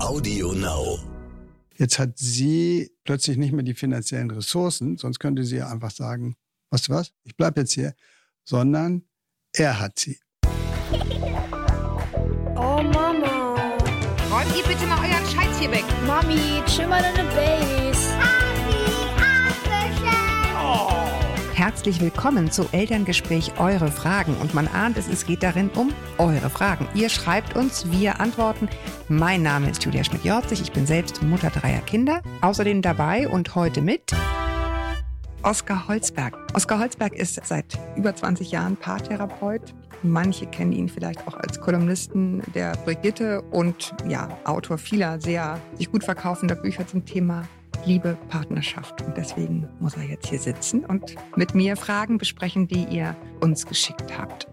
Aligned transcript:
Audio 0.00 0.52
Now. 0.52 0.98
Jetzt 1.76 1.98
hat 1.98 2.18
sie 2.18 2.90
plötzlich 3.04 3.36
nicht 3.36 3.52
mehr 3.52 3.62
die 3.62 3.74
finanziellen 3.74 4.30
Ressourcen, 4.30 4.96
sonst 4.96 5.18
könnte 5.18 5.44
sie 5.44 5.56
ja 5.56 5.68
einfach 5.68 5.90
sagen, 5.90 6.36
weißt 6.70 6.88
du 6.88 6.92
was, 6.92 7.12
ich 7.22 7.36
bleibe 7.36 7.60
jetzt 7.60 7.72
hier, 7.72 7.94
sondern 8.44 9.04
er 9.52 9.78
hat 9.78 9.98
sie. 9.98 10.18
Oh 12.56 12.82
Mama. 12.82 13.76
Räumt 14.30 14.56
ihr 14.56 14.64
bitte 14.66 14.86
mal 14.86 14.98
euren 14.98 15.26
Scheiß 15.26 15.58
hier 15.58 15.70
weg. 15.70 15.84
Mami, 16.06 16.62
chill 16.66 16.86
mal 16.86 17.02
deine 17.02 17.28
Base. 17.30 18.09
Herzlich 21.60 22.00
willkommen 22.00 22.50
zu 22.50 22.64
Elterngespräch 22.72 23.52
Eure 23.58 23.88
Fragen. 23.88 24.34
Und 24.40 24.54
man 24.54 24.66
ahnt 24.66 24.96
es, 24.96 25.08
es 25.08 25.26
geht 25.26 25.42
darin 25.42 25.68
um 25.76 25.92
eure 26.16 26.48
Fragen. 26.48 26.88
Ihr 26.94 27.10
schreibt 27.10 27.54
uns, 27.54 27.92
wir 27.92 28.18
antworten. 28.18 28.66
Mein 29.10 29.42
Name 29.42 29.68
ist 29.68 29.84
Julia 29.84 30.02
Schmidt-Jorzig. 30.02 30.62
Ich 30.62 30.72
bin 30.72 30.86
selbst 30.86 31.22
Mutter 31.22 31.50
dreier 31.50 31.82
Kinder. 31.82 32.22
Außerdem 32.40 32.80
dabei 32.80 33.28
und 33.28 33.54
heute 33.56 33.82
mit 33.82 34.10
Oskar 35.42 35.86
Holzberg. 35.86 36.34
Oskar 36.54 36.78
Holzberg 36.78 37.12
ist 37.12 37.38
seit 37.44 37.78
über 37.94 38.16
20 38.16 38.52
Jahren 38.52 38.78
Paartherapeut. 38.78 39.74
Manche 40.02 40.46
kennen 40.46 40.72
ihn 40.72 40.88
vielleicht 40.88 41.28
auch 41.28 41.34
als 41.34 41.60
Kolumnisten 41.60 42.42
der 42.54 42.72
Brigitte 42.86 43.42
und 43.42 43.92
ja, 44.08 44.30
Autor 44.44 44.78
vieler 44.78 45.20
sehr 45.20 45.60
sich 45.76 45.92
gut 45.92 46.04
verkaufender 46.04 46.54
Bücher 46.54 46.86
zum 46.86 47.04
Thema 47.04 47.46
Liebe, 47.86 48.16
Partnerschaft. 48.28 49.02
Und 49.02 49.16
deswegen 49.16 49.68
muss 49.80 49.94
er 49.94 50.04
jetzt 50.04 50.28
hier 50.28 50.38
sitzen 50.38 50.84
und 50.84 51.16
mit 51.36 51.54
mir 51.54 51.76
Fragen 51.76 52.18
besprechen, 52.18 52.68
die 52.68 52.84
ihr 52.84 53.16
uns 53.40 53.66
geschickt 53.66 54.16
habt. 54.16 54.48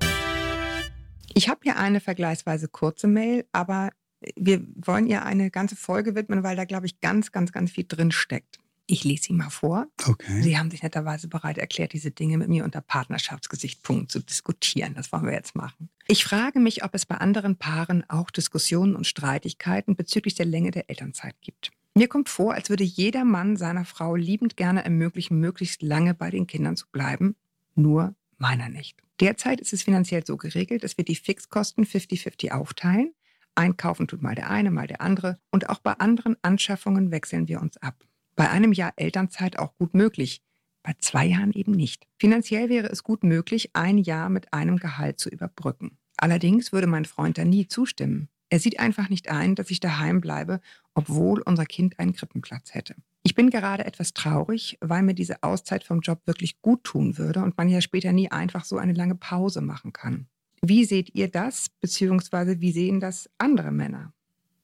Ich 1.34 1.50
habe 1.50 1.60
hier 1.64 1.78
eine 1.78 2.00
vergleichsweise 2.00 2.68
kurze 2.68 3.08
Mail, 3.08 3.46
aber 3.52 3.92
wir 4.36 4.66
wollen 4.76 5.08
ihr 5.08 5.24
eine 5.24 5.52
ganze 5.52 5.76
Folge 5.76 6.16
widmen, 6.16 6.44
weil 6.44 6.56
da, 6.56 6.66
glaube 6.66 6.86
ich, 6.86 7.00
ganz, 7.00 7.32
ganz, 7.32 7.52
ganz 7.52 7.72
viel 7.72 7.86
drin 7.88 8.12
steckt. 8.12 8.58
Ich 8.90 9.04
lese 9.04 9.24
sie 9.24 9.34
mal 9.34 9.50
vor. 9.50 9.88
Okay. 10.08 10.42
Sie 10.42 10.58
haben 10.58 10.72
sich 10.72 10.82
netterweise 10.82 11.28
bereit 11.28 11.58
erklärt, 11.58 11.92
diese 11.92 12.12
Dinge 12.12 12.38
mit 12.38 12.48
mir 12.48 12.64
unter 12.64 12.80
Partnerschaftsgesichtspunkten 12.80 14.08
zu 14.08 14.20
diskutieren. 14.22 14.94
Das 14.96 15.12
wollen 15.12 15.26
wir 15.26 15.34
jetzt 15.34 15.56
machen. 15.56 15.90
Ich 16.08 16.24
frage 16.24 16.60
mich, 16.62 16.86
ob 16.86 16.96
es 16.96 17.06
bei 17.06 17.16
anderen 17.16 17.58
Paaren 17.58 18.10
auch 18.10 18.32
Diskussionen 18.32 18.96
und 18.96 19.06
Streitigkeiten 19.06 19.98
bezüglich 19.98 20.36
der 20.36 20.46
Länge 20.46 20.72
der 20.72 20.90
Elternzeit 20.90 21.36
gibt. 21.42 21.72
Mir 21.98 22.08
kommt 22.08 22.30
vor, 22.30 22.54
als 22.54 22.70
würde 22.70 22.84
jeder 22.84 23.26
Mann 23.26 23.58
seiner 23.58 23.84
Frau 23.84 24.16
liebend 24.16 24.56
gerne 24.56 24.86
ermöglichen, 24.86 25.40
möglichst 25.40 25.82
lange 25.82 26.14
bei 26.14 26.30
den 26.30 26.46
Kindern 26.46 26.78
zu 26.78 26.86
bleiben, 26.92 27.36
nur 27.74 28.14
meiner 28.38 28.70
nicht. 28.70 29.02
Derzeit 29.20 29.60
ist 29.60 29.74
es 29.74 29.82
finanziell 29.82 30.24
so 30.24 30.38
geregelt, 30.38 30.84
dass 30.84 30.96
wir 31.00 31.06
die 31.06 31.16
Fixkosten 31.16 31.86
50-50 31.86 32.52
aufteilen. 32.52 33.16
Einkaufen 33.56 34.08
tut 34.08 34.22
mal 34.22 34.36
der 34.36 34.52
eine, 34.52 34.70
mal 34.70 34.86
der 34.86 35.02
andere. 35.02 35.40
Und 35.50 35.70
auch 35.70 35.80
bei 35.80 35.94
anderen 35.94 36.36
Anschaffungen 36.44 37.10
wechseln 37.10 37.48
wir 37.48 37.60
uns 37.60 37.78
ab. 37.78 37.96
Bei 38.36 38.52
einem 38.52 38.74
Jahr 38.74 38.94
Elternzeit 38.96 39.58
auch 39.58 39.76
gut 39.80 39.96
möglich, 39.96 40.44
bei 40.84 40.94
zwei 41.00 41.26
Jahren 41.26 41.52
eben 41.52 41.72
nicht. 41.72 42.06
Finanziell 42.20 42.70
wäre 42.70 42.90
es 42.92 43.02
gut 43.02 43.24
möglich, 43.24 43.72
ein 43.74 43.98
Jahr 43.98 44.30
mit 44.30 44.54
einem 44.54 44.78
Gehalt 44.78 45.20
zu 45.20 45.30
überbrücken. 45.30 45.98
Allerdings 46.18 46.72
würde 46.72 46.86
mein 46.86 47.06
Freund 47.06 47.40
da 47.40 47.44
nie 47.44 47.68
zustimmen. 47.68 48.30
Er 48.50 48.60
sieht 48.60 48.80
einfach 48.80 49.10
nicht 49.10 49.30
ein, 49.30 49.56
dass 49.56 49.70
ich 49.72 49.80
daheim 49.80 50.22
bleibe, 50.22 50.62
obwohl 50.98 51.42
unser 51.42 51.66
Kind 51.66 52.00
einen 52.00 52.14
Krippenplatz 52.14 52.74
hätte. 52.74 52.96
Ich 53.22 53.36
bin 53.36 53.52
gerade 53.52 53.86
etwas 53.86 54.14
traurig, 54.14 54.78
weil 54.82 55.04
mir 55.04 55.14
diese 55.14 55.44
Auszeit 55.44 55.84
vom 55.84 56.00
Job 56.00 56.22
wirklich 56.26 56.60
gut 56.62 56.84
tun 56.84 57.20
würde 57.20 57.44
und 57.44 57.56
man 57.56 57.70
ja 57.70 57.82
später 57.82 58.12
nie 58.14 58.32
einfach 58.32 58.66
so 58.66 58.78
eine 58.78 58.94
lange 58.94 59.14
Pause 59.14 59.62
machen 59.62 59.94
kann. 59.94 60.28
Wie 60.64 60.86
seht 60.86 61.14
ihr 61.14 61.28
das, 61.28 61.68
beziehungsweise 61.82 62.62
wie 62.62 62.72
sehen 62.72 63.00
das 63.00 63.30
andere 63.38 63.72
Männer? 63.72 64.12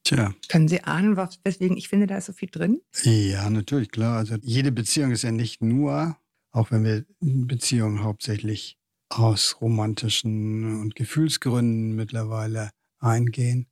Tja, 0.03 0.33
Können 0.49 0.67
Sie 0.67 0.83
ahnen, 0.83 1.17
was, 1.17 1.39
weswegen 1.43 1.77
ich 1.77 1.87
finde, 1.87 2.07
da 2.07 2.17
ist 2.17 2.25
so 2.25 2.33
viel 2.33 2.49
drin? 2.49 2.81
ja, 3.03 3.47
natürlich, 3.51 3.91
klar. 3.91 4.17
Also 4.17 4.37
jede 4.41 4.71
Beziehung 4.71 5.11
ist 5.11 5.21
ja 5.21 5.31
nicht 5.31 5.61
nur, 5.61 6.17
auch 6.51 6.71
wenn 6.71 6.83
wir 6.83 7.05
Beziehungen 7.19 8.03
hauptsächlich 8.03 8.79
aus 9.09 9.61
romantischen 9.61 10.81
und 10.81 10.95
Gefühlsgründen 10.95 11.95
mittlerweile 11.95 12.71
eingehen, 12.99 13.67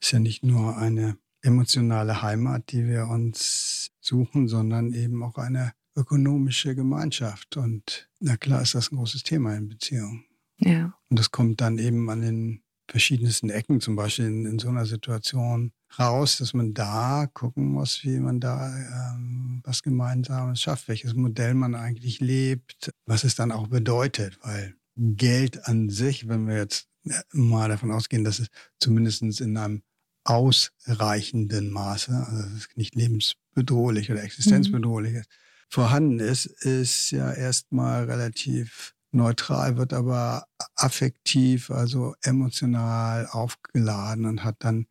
ist 0.00 0.12
ja 0.12 0.20
nicht 0.20 0.42
nur 0.42 0.78
eine 0.78 1.18
emotionale 1.48 2.20
Heimat, 2.22 2.72
die 2.72 2.86
wir 2.86 3.08
uns 3.08 3.90
suchen, 4.00 4.48
sondern 4.48 4.92
eben 4.92 5.22
auch 5.22 5.38
eine 5.38 5.72
ökonomische 5.96 6.74
Gemeinschaft. 6.74 7.56
Und 7.56 8.08
na 8.20 8.36
klar 8.36 8.62
ist 8.62 8.74
das 8.74 8.92
ein 8.92 8.96
großes 8.96 9.22
Thema 9.22 9.56
in 9.56 9.68
Beziehungen. 9.68 10.24
Ja. 10.58 10.94
Und 11.08 11.18
das 11.18 11.30
kommt 11.30 11.60
dann 11.60 11.78
eben 11.78 12.08
an 12.10 12.20
den 12.20 12.62
verschiedensten 12.90 13.50
Ecken, 13.50 13.80
zum 13.80 13.96
Beispiel 13.96 14.26
in, 14.26 14.46
in 14.46 14.58
so 14.58 14.68
einer 14.68 14.86
Situation 14.86 15.72
raus, 15.98 16.38
dass 16.38 16.52
man 16.54 16.74
da 16.74 17.26
gucken 17.32 17.66
muss, 17.66 18.04
wie 18.04 18.18
man 18.18 18.40
da 18.40 18.74
ähm, 19.14 19.60
was 19.64 19.82
Gemeinsames 19.82 20.60
schafft, 20.60 20.88
welches 20.88 21.14
Modell 21.14 21.54
man 21.54 21.74
eigentlich 21.74 22.20
lebt, 22.20 22.90
was 23.06 23.24
es 23.24 23.34
dann 23.34 23.52
auch 23.52 23.68
bedeutet, 23.68 24.38
weil 24.42 24.74
Geld 24.96 25.66
an 25.66 25.88
sich, 25.88 26.28
wenn 26.28 26.46
wir 26.46 26.56
jetzt 26.56 26.88
äh, 27.04 27.12
mal 27.32 27.68
davon 27.68 27.90
ausgehen, 27.90 28.24
dass 28.24 28.38
es 28.38 28.48
zumindest 28.80 29.22
in 29.22 29.56
einem 29.56 29.82
ausreichenden 30.28 31.70
Maße, 31.70 32.12
also 32.12 32.42
dass 32.42 32.52
es 32.52 32.68
nicht 32.74 32.94
lebensbedrohlich 32.94 34.10
oder 34.10 34.22
existenzbedrohlich 34.22 35.14
ist, 35.14 35.30
vorhanden 35.70 36.20
ist, 36.20 36.46
ist 36.46 37.10
ja 37.10 37.32
erstmal 37.32 38.04
relativ 38.04 38.94
neutral, 39.10 39.78
wird 39.78 39.94
aber 39.94 40.46
affektiv, 40.74 41.70
also 41.70 42.14
emotional 42.22 43.26
aufgeladen 43.26 44.26
und 44.26 44.44
hat 44.44 44.56
dann 44.58 44.86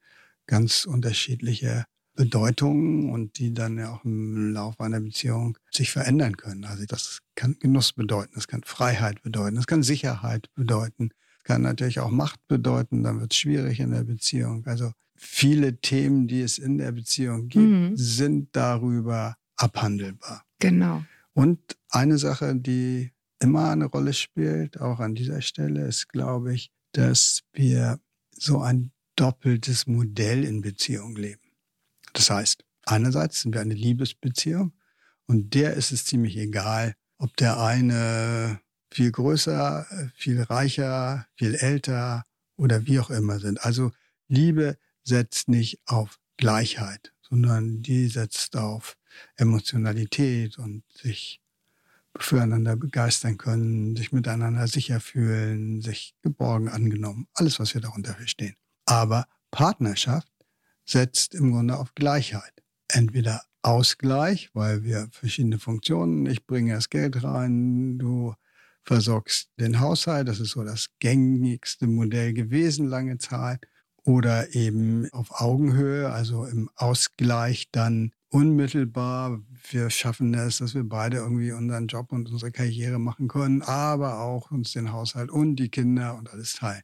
ganz 0.48 0.86
unterschiedliche 0.86 1.86
Bedeutungen 2.16 3.12
und 3.12 3.38
die 3.38 3.54
dann 3.54 3.78
ja 3.78 3.92
auch 3.92 4.04
im 4.06 4.52
Laufe 4.52 4.84
einer 4.84 5.00
Beziehung 5.00 5.60
sich 5.70 5.92
verändern 5.92 6.36
können. 6.36 6.66
Also 6.66 6.86
das 6.88 7.20
kann 7.36 7.58
Genuss 7.60 7.94
bedeuten, 7.94 8.32
das 8.34 8.48
kann 8.48 8.64
Freiheit 8.64 9.22
bedeuten, 9.22 9.56
das 9.56 9.68
kann 9.68 9.84
Sicherheit 9.84 10.50
bedeuten, 10.56 11.12
kann 11.44 11.62
natürlich 11.62 12.00
auch 12.00 12.10
Macht 12.10 12.40
bedeuten, 12.48 13.04
dann 13.04 13.20
wird 13.20 13.34
es 13.34 13.38
schwierig 13.38 13.80
in 13.80 13.92
der 13.92 14.04
Beziehung. 14.04 14.66
Also 14.66 14.94
viele 15.18 15.78
Themen, 15.82 16.28
die 16.28 16.42
es 16.42 16.58
in 16.58 16.78
der 16.78 16.92
Beziehung 16.92 17.48
gibt, 17.50 17.66
Mhm. 17.66 17.92
sind 17.98 18.56
darüber 18.56 19.36
abhandelbar. 19.56 20.44
Genau. 20.60 21.04
Und 21.34 21.60
eine 21.90 22.18
Sache, 22.18 22.56
die 22.56 23.12
immer 23.40 23.70
eine 23.72 23.86
Rolle 23.86 24.14
spielt, 24.14 24.80
auch 24.80 25.00
an 25.00 25.14
dieser 25.16 25.42
Stelle, 25.42 25.86
ist, 25.86 26.10
glaube 26.10 26.54
ich, 26.54 26.72
dass 26.94 27.42
wir 27.54 28.00
so 28.32 28.62
ein 28.62 28.92
doppeltes 29.16 29.88
Modell 29.88 30.44
in 30.44 30.62
Beziehung 30.62 31.16
leben. 31.16 31.42
Das 32.14 32.30
heißt, 32.30 32.64
einerseits 32.86 33.42
sind 33.42 33.54
wir 33.54 33.62
eine 33.62 33.74
Liebesbeziehung 33.74 34.74
und 35.26 35.54
der 35.54 35.74
ist 35.74 35.92
es 35.92 36.06
ziemlich 36.06 36.38
egal, 36.38 36.96
ob 37.18 37.36
der 37.38 37.60
eine 37.60 38.60
viel 38.92 39.12
größer, 39.12 39.86
viel 40.16 40.42
reicher, 40.44 41.28
viel 41.36 41.56
älter 41.56 42.26
oder 42.56 42.86
wie 42.88 43.00
auch 43.00 43.10
immer 43.10 43.40
sind. 43.40 43.64
Also 43.64 43.92
Liebe 44.28 44.78
setzt 45.08 45.48
nicht 45.48 45.80
auf 45.86 46.20
Gleichheit, 46.38 47.14
sondern 47.22 47.82
die 47.82 48.08
setzt 48.08 48.56
auf 48.56 48.98
Emotionalität 49.36 50.58
und 50.58 50.84
sich 50.94 51.42
füreinander 52.20 52.76
begeistern 52.76 53.38
können, 53.38 53.96
sich 53.96 54.12
miteinander 54.12 54.68
sicher 54.68 55.00
fühlen, 55.00 55.82
sich 55.82 56.16
geborgen 56.22 56.68
angenommen, 56.68 57.28
alles, 57.34 57.60
was 57.60 57.74
wir 57.74 57.82
darunter 57.82 58.16
verstehen. 58.16 58.56
Aber 58.86 59.28
Partnerschaft 59.52 60.32
setzt 60.86 61.36
im 61.36 61.52
Grunde 61.52 61.78
auf 61.78 61.94
Gleichheit. 61.96 62.54
Entweder 62.88 63.44
Ausgleich, 63.62 64.50
weil 64.54 64.84
wir 64.84 65.10
verschiedene 65.12 65.60
Funktionen, 65.60 66.26
ich 66.26 66.46
bringe 66.46 66.74
das 66.74 66.90
Geld 66.90 67.22
rein, 67.24 67.98
du 68.00 68.34
versorgst 68.84 69.50
den 69.60 69.82
Haushalt, 69.82 70.28
das 70.28 70.40
ist 70.40 70.52
so 70.52 70.64
das 70.64 70.88
gängigste 71.00 71.88
Modell 71.88 72.34
gewesen 72.34 72.88
lange 72.88 73.18
Zeit, 73.18 73.68
oder 74.08 74.56
eben 74.56 75.10
auf 75.12 75.42
Augenhöhe, 75.42 76.10
also 76.10 76.46
im 76.46 76.70
Ausgleich 76.78 77.68
dann 77.74 78.14
unmittelbar. 78.30 79.42
Wir 79.70 79.90
schaffen 79.90 80.34
es, 80.34 80.60
dass 80.60 80.74
wir 80.74 80.86
beide 80.86 81.18
irgendwie 81.18 81.52
unseren 81.52 81.88
Job 81.88 82.14
und 82.14 82.32
unsere 82.32 82.54
Karriere 82.54 83.00
machen 83.00 83.28
können, 83.28 83.62
aber 83.64 84.22
auch 84.22 84.50
uns 84.50 84.72
den 84.72 84.94
Haushalt 84.94 85.30
und 85.30 85.58
die 85.58 85.68
Kinder 85.68 86.16
und 86.16 86.32
alles 86.32 86.54
teilen. 86.54 86.84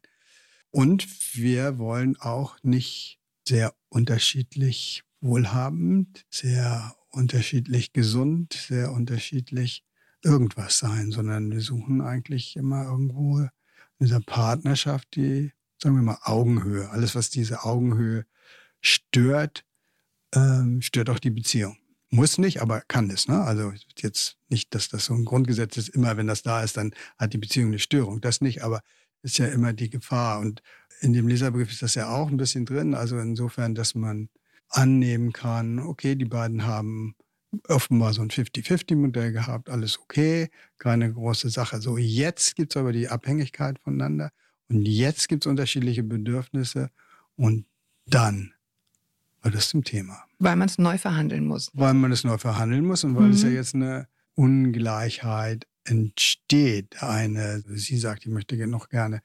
Und 0.70 1.08
wir 1.34 1.78
wollen 1.78 2.18
auch 2.20 2.58
nicht 2.62 3.20
sehr 3.48 3.74
unterschiedlich 3.88 5.04
wohlhabend, 5.22 6.26
sehr 6.30 6.94
unterschiedlich 7.08 7.94
gesund, 7.94 8.52
sehr 8.68 8.92
unterschiedlich 8.92 9.86
irgendwas 10.24 10.78
sein, 10.78 11.12
sondern 11.12 11.50
wir 11.52 11.62
suchen 11.62 12.02
eigentlich 12.02 12.58
immer 12.58 12.84
irgendwo 12.84 13.40
in 13.40 13.50
dieser 14.02 14.20
Partnerschaft 14.20 15.16
die, 15.16 15.54
sagen 15.84 15.96
wir 15.96 16.02
mal, 16.02 16.20
Augenhöhe. 16.24 16.90
Alles, 16.90 17.14
was 17.16 17.30
diese 17.30 17.64
Augenhöhe 17.64 18.26
stört, 18.82 19.66
ähm, 20.34 20.82
stört 20.82 21.10
auch 21.10 21.20
die 21.20 21.30
Beziehung. 21.30 21.78
Muss 22.10 22.38
nicht, 22.38 22.62
aber 22.62 22.82
kann 22.82 23.10
es. 23.10 23.28
Ne? 23.28 23.42
Also 23.42 23.74
jetzt 23.98 24.38
nicht, 24.50 24.74
dass 24.74 24.88
das 24.88 25.06
so 25.06 25.14
ein 25.14 25.26
Grundgesetz 25.26 25.78
ist, 25.78 25.90
immer 25.90 26.16
wenn 26.18 26.28
das 26.28 26.44
da 26.44 26.64
ist, 26.64 26.78
dann 26.78 26.94
hat 27.18 27.34
die 27.34 27.38
Beziehung 27.38 27.68
eine 27.68 27.80
Störung. 27.80 28.22
Das 28.22 28.42
nicht, 28.42 28.64
aber 28.64 28.82
ist 29.24 29.38
ja 29.38 29.48
immer 29.48 29.74
die 29.74 29.90
Gefahr. 29.90 30.40
Und 30.40 30.62
in 31.02 31.14
dem 31.14 31.28
Leserbrief 31.28 31.72
ist 31.72 31.82
das 31.82 31.96
ja 31.96 32.10
auch 32.10 32.30
ein 32.30 32.38
bisschen 32.38 32.66
drin. 32.66 32.94
Also 32.94 33.18
insofern, 33.18 33.76
dass 33.76 33.96
man 33.96 34.30
annehmen 34.70 35.34
kann, 35.34 35.80
okay, 35.80 36.16
die 36.16 36.26
beiden 36.26 36.66
haben 36.66 37.16
offenbar 37.68 38.14
so 38.14 38.22
ein 38.22 38.30
50-50-Modell 38.30 39.32
gehabt, 39.32 39.70
alles 39.70 40.00
okay, 40.00 40.50
keine 40.78 41.12
große 41.12 41.50
Sache. 41.50 41.82
So, 41.82 41.98
jetzt 41.98 42.56
gibt 42.56 42.74
es 42.74 42.78
aber 42.78 42.92
die 42.92 43.10
Abhängigkeit 43.10 43.80
voneinander 43.80 44.32
und 44.74 44.86
jetzt 44.88 45.30
gibt 45.30 45.46
es 45.46 45.48
unterschiedliche 45.50 46.04
Bedürfnisse 46.04 46.90
und 47.36 47.66
dann 48.06 48.54
wird 49.42 49.56
es 49.56 49.70
zum 49.70 49.84
Thema. 49.84 50.24
Weil 50.40 50.56
man 50.56 50.68
es 50.68 50.78
neu 50.78 50.98
verhandeln 50.98 51.46
muss. 51.46 51.70
Weil 51.74 51.94
man 51.94 52.12
es 52.12 52.24
neu 52.24 52.38
verhandeln 52.38 52.86
muss 52.86 53.04
und 53.04 53.16
weil 53.16 53.28
Mhm. 53.28 53.32
es 53.34 53.44
ja 53.44 53.50
jetzt 53.50 53.76
eine 53.76 54.08
Ungleichheit 54.36 55.68
entsteht. 55.84 57.02
Eine, 57.04 57.62
sie 57.68 57.98
sagt, 57.98 58.26
ich 58.26 58.32
möchte 58.32 58.56
noch 58.68 58.90
gerne 58.90 59.22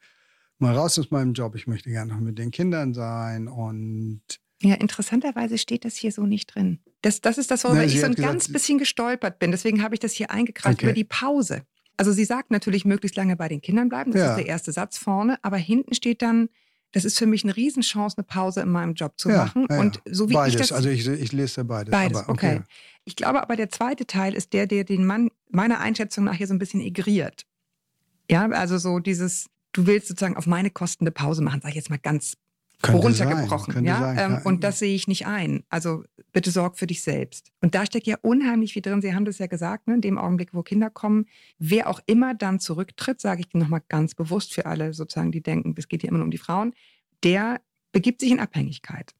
mal 0.57 0.75
raus 0.75 0.99
aus 0.99 1.09
meinem 1.11 1.33
Job, 1.33 1.55
ich 1.55 1.67
möchte 1.67 1.89
gerne 1.89 2.13
noch 2.13 2.19
mit 2.19 2.37
den 2.37 2.51
Kindern 2.51 2.93
sein 2.93 3.47
und 3.47 4.21
Ja, 4.61 4.75
interessanterweise 4.75 5.57
steht 5.57 5.85
das 5.85 5.95
hier 5.95 6.11
so 6.11 6.25
nicht 6.25 6.53
drin. 6.53 6.79
Das, 7.01 7.21
das 7.21 7.37
ist 7.37 7.49
das, 7.49 7.63
worüber 7.63 7.79
Na, 7.79 7.85
ich 7.85 7.99
so 8.01 8.05
ein 8.05 8.13
gesagt, 8.15 8.29
ganz 8.33 8.51
bisschen 8.51 8.77
gestolpert 8.77 9.39
bin. 9.39 9.51
Deswegen 9.51 9.81
habe 9.81 9.95
ich 9.95 10.01
das 10.01 10.11
hier 10.11 10.31
eingekreist 10.31 10.79
Okay. 10.79 10.87
über 10.87 10.93
die 10.93 11.05
Pause. 11.05 11.61
Also 11.99 12.13
sie 12.13 12.23
sagt 12.23 12.49
natürlich, 12.49 12.85
möglichst 12.85 13.17
lange 13.17 13.35
bei 13.35 13.49
den 13.49 13.59
Kindern 13.59 13.89
bleiben. 13.89 14.11
Das 14.11 14.21
Ja. 14.21 14.29
ist 14.31 14.37
der 14.37 14.45
erste 14.47 14.71
Satz 14.71 14.97
vorne. 14.97 15.37
Aber 15.41 15.57
hinten 15.57 15.93
steht 15.93 16.21
dann, 16.21 16.47
das 16.93 17.03
ist 17.03 17.19
für 17.19 17.25
mich 17.25 17.43
eine 17.43 17.55
Riesenchance, 17.57 18.17
eine 18.17 18.23
Pause 18.23 18.61
in 18.61 18.69
meinem 18.69 18.93
Job 18.93 19.13
zu 19.17 19.29
Ja, 19.29 19.37
machen. 19.45 19.67
ja. 19.69 19.79
Und 19.79 20.01
so 20.09 20.29
wie 20.29 20.33
beides. 20.33 20.53
ich 20.55 20.59
das 20.61 20.71
also 20.71 20.87
ich, 20.89 21.05
ich 21.05 21.33
lese 21.33 21.55
da 21.57 21.63
beides. 21.63 21.91
Beides, 21.91 22.17
aber 22.19 22.29
okay. 22.29 22.61
Ich 23.03 23.17
glaube 23.17 23.41
aber, 23.41 23.57
der 23.57 23.69
zweite 23.69 24.07
Teil 24.07 24.33
ist 24.33 24.53
der, 24.53 24.65
der 24.65 24.85
den 24.85 25.05
Mann 25.05 25.29
meiner 25.51 25.79
Einschätzung 25.81 26.23
nach 26.23 26.35
hier 26.35 26.47
so 26.47 26.53
ein 26.53 26.59
bisschen 26.59 26.79
igriert. 26.79 27.45
Ja, 28.31 28.47
also 28.49 28.77
so 28.77 28.99
dieses, 28.99 29.49
du 29.73 29.85
willst 29.85 30.07
sozusagen 30.07 30.37
auf 30.37 30.47
meine 30.47 30.69
Kosten 30.69 31.03
eine 31.03 31.11
Pause 31.11 31.41
machen, 31.41 31.59
sag 31.61 31.69
ich 31.71 31.75
jetzt 31.75 31.89
mal 31.89 31.99
ganz 31.99 32.37
Könnte 32.81 33.01
runtergebrochen. 33.01 33.73
sein, 33.73 33.85
ja? 33.85 33.99
sein, 33.99 34.17
ähm, 34.17 34.31
ja. 34.37 34.41
Und 34.43 34.63
das 34.63 34.79
sehe 34.79 34.95
ich 34.95 35.07
nicht 35.07 35.27
ein. 35.27 35.63
Also 35.69 36.03
bitte 36.31 36.49
sorg 36.49 36.77
für 36.77 36.87
dich 36.87 37.01
selbst. 37.01 37.51
Und 37.61 37.75
da 37.75 37.85
steckt 37.85 38.07
ja 38.07 38.17
unheimlich 38.21 38.73
viel 38.73 38.81
drin. 38.81 39.01
Sie 39.01 39.13
haben 39.13 39.25
das 39.25 39.37
ja 39.37 39.47
gesagt, 39.47 39.87
ne? 39.87 39.95
in 39.95 40.01
dem 40.01 40.17
Augenblick, 40.17 40.53
wo 40.53 40.63
Kinder 40.63 40.89
kommen. 40.89 41.25
Wer 41.57 41.89
auch 41.89 41.99
immer 42.05 42.33
dann 42.33 42.59
zurücktritt, 42.59 43.19
sage 43.19 43.41
ich 43.41 43.53
nochmal 43.53 43.81
ganz 43.89 44.15
bewusst 44.15 44.53
für 44.53 44.65
alle 44.65 44.93
sozusagen, 44.93 45.31
die 45.31 45.41
denken, 45.41 45.75
es 45.77 45.87
geht 45.87 46.01
hier 46.01 46.09
immer 46.09 46.19
nur 46.19 46.25
um 46.25 46.31
die 46.31 46.37
Frauen, 46.37 46.73
der 47.23 47.59
begibt 47.91 48.21
sich 48.21 48.31
in 48.31 48.39
Abhängigkeit. 48.39 49.13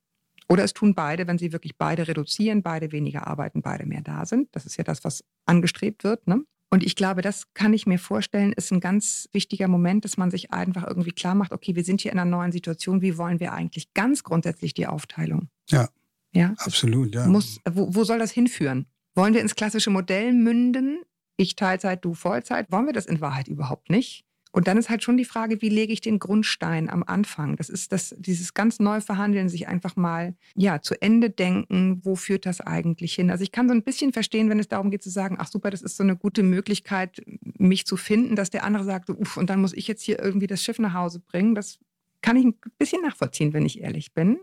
Oder 0.48 0.64
es 0.64 0.74
tun 0.74 0.96
beide, 0.96 1.28
wenn 1.28 1.38
sie 1.38 1.52
wirklich 1.52 1.78
beide 1.78 2.08
reduzieren, 2.08 2.64
beide 2.64 2.92
weniger 2.92 3.28
arbeiten, 3.28 3.62
beide 3.62 3.86
mehr 3.86 4.02
da 4.02 4.26
sind. 4.26 4.48
Das 4.54 4.66
ist 4.66 4.78
ja 4.78 4.84
das, 4.84 5.04
was 5.04 5.24
angestrebt 5.46 6.04
wird. 6.04 6.28
Ne? 6.28 6.44
Und 6.72 6.84
ich 6.84 6.96
glaube, 6.96 7.22
das 7.22 7.52
kann 7.54 7.74
ich 7.74 7.88
mir 7.88 7.98
vorstellen, 7.98 8.54
ist 8.54 8.72
ein 8.72 8.80
ganz 8.80 9.28
wichtiger 9.32 9.68
Moment, 9.68 10.06
dass 10.06 10.18
man 10.18 10.30
sich 10.30 10.52
einfach 10.52 10.86
irgendwie 10.86 11.12
klar 11.12 11.34
macht, 11.34 11.52
okay, 11.52 11.76
wir 11.76 11.84
sind 11.84 12.02
hier 12.02 12.12
in 12.12 12.20
einer 12.20 12.30
neuen 12.30 12.52
Situation, 12.52 13.02
wie 13.02 13.18
wollen 13.18 13.40
wir 13.40 13.54
eigentlich 13.54 13.94
ganz 13.94 14.24
grundsätzlich 14.24 14.74
die 14.76 14.86
Aufteilung? 14.86 15.50
Ja. 15.70 15.90
Ja. 16.32 16.54
Absolut, 16.58 17.16
ja. 17.16 17.26
Muss, 17.26 17.60
wo, 17.68 17.96
wo 17.96 18.04
soll 18.04 18.20
das 18.20 18.32
hinführen? 18.32 18.86
Wollen 19.16 19.34
wir 19.34 19.42
ins 19.42 19.56
klassische 19.56 19.90
Modell 19.90 20.32
münden? 20.32 21.02
Ich 21.38 21.56
Teilzeit, 21.56 22.06
du 22.06 22.14
Vollzeit? 22.14 22.72
Wollen 22.72 22.86
wir 22.86 22.94
das 22.94 23.08
in 23.08 23.20
Wahrheit 23.20 23.48
überhaupt 23.48 23.90
nicht? 23.90 24.26
Und 24.52 24.68
dann 24.68 24.78
ist 24.78 24.90
halt 24.90 25.04
schon 25.04 25.18
die 25.18 25.26
Frage, 25.26 25.62
wie 25.62 25.70
lege 25.70 25.94
ich 25.94 26.02
den 26.02 26.18
Grundstein 26.18 26.90
am 26.90 27.04
Anfang? 27.04 27.56
Das 27.56 27.70
ist 27.70 27.92
das, 27.92 28.16
dieses 28.18 28.54
ganz 28.54 28.80
neu 28.80 29.00
Verhandeln, 29.00 29.48
sich 29.48 29.68
einfach 29.68 29.96
mal 29.96 30.36
ja, 30.56 30.82
zu 30.82 31.00
Ende 31.02 31.30
denken, 31.30 32.02
wo 32.04 32.16
führt 32.16 32.46
das 32.46 32.60
eigentlich 32.60 33.14
hin? 33.14 33.30
Also 33.30 33.44
ich 33.44 33.52
kann 33.52 33.68
so 33.68 33.76
ein 33.76 33.84
bisschen 33.84 34.12
verstehen, 34.12 34.50
wenn 34.50 34.60
es 34.60 34.68
darum 34.68 34.90
geht 34.90 35.04
zu 35.04 35.12
sagen, 35.12 35.38
ach 35.40 35.48
super, 35.48 35.70
das 35.70 35.84
ist 35.84 35.98
so 35.98 36.04
eine 36.04 36.18
gute 36.18 36.42
Möglichkeit, 36.42 37.22
mich 37.58 37.86
zu 37.86 37.96
finden, 37.96 38.36
dass 38.36 38.50
der 38.50 38.64
andere 38.64 38.84
sagt, 38.86 39.10
uff, 39.10 39.38
und 39.38 39.50
dann 39.52 39.62
muss 39.62 39.74
ich 39.74 39.88
jetzt 39.88 40.02
hier 40.02 40.20
irgendwie 40.20 40.48
das 40.48 40.64
Schiff 40.64 40.80
nach 40.80 40.94
Hause 40.94 41.20
bringen. 41.20 41.54
Das 41.54 41.78
kann 42.22 42.36
ich 42.36 42.46
ein 42.46 42.56
bisschen 42.78 43.02
nachvollziehen, 43.04 43.54
wenn 43.54 43.66
ich 43.66 43.82
ehrlich 43.82 44.14
bin. 44.14 44.40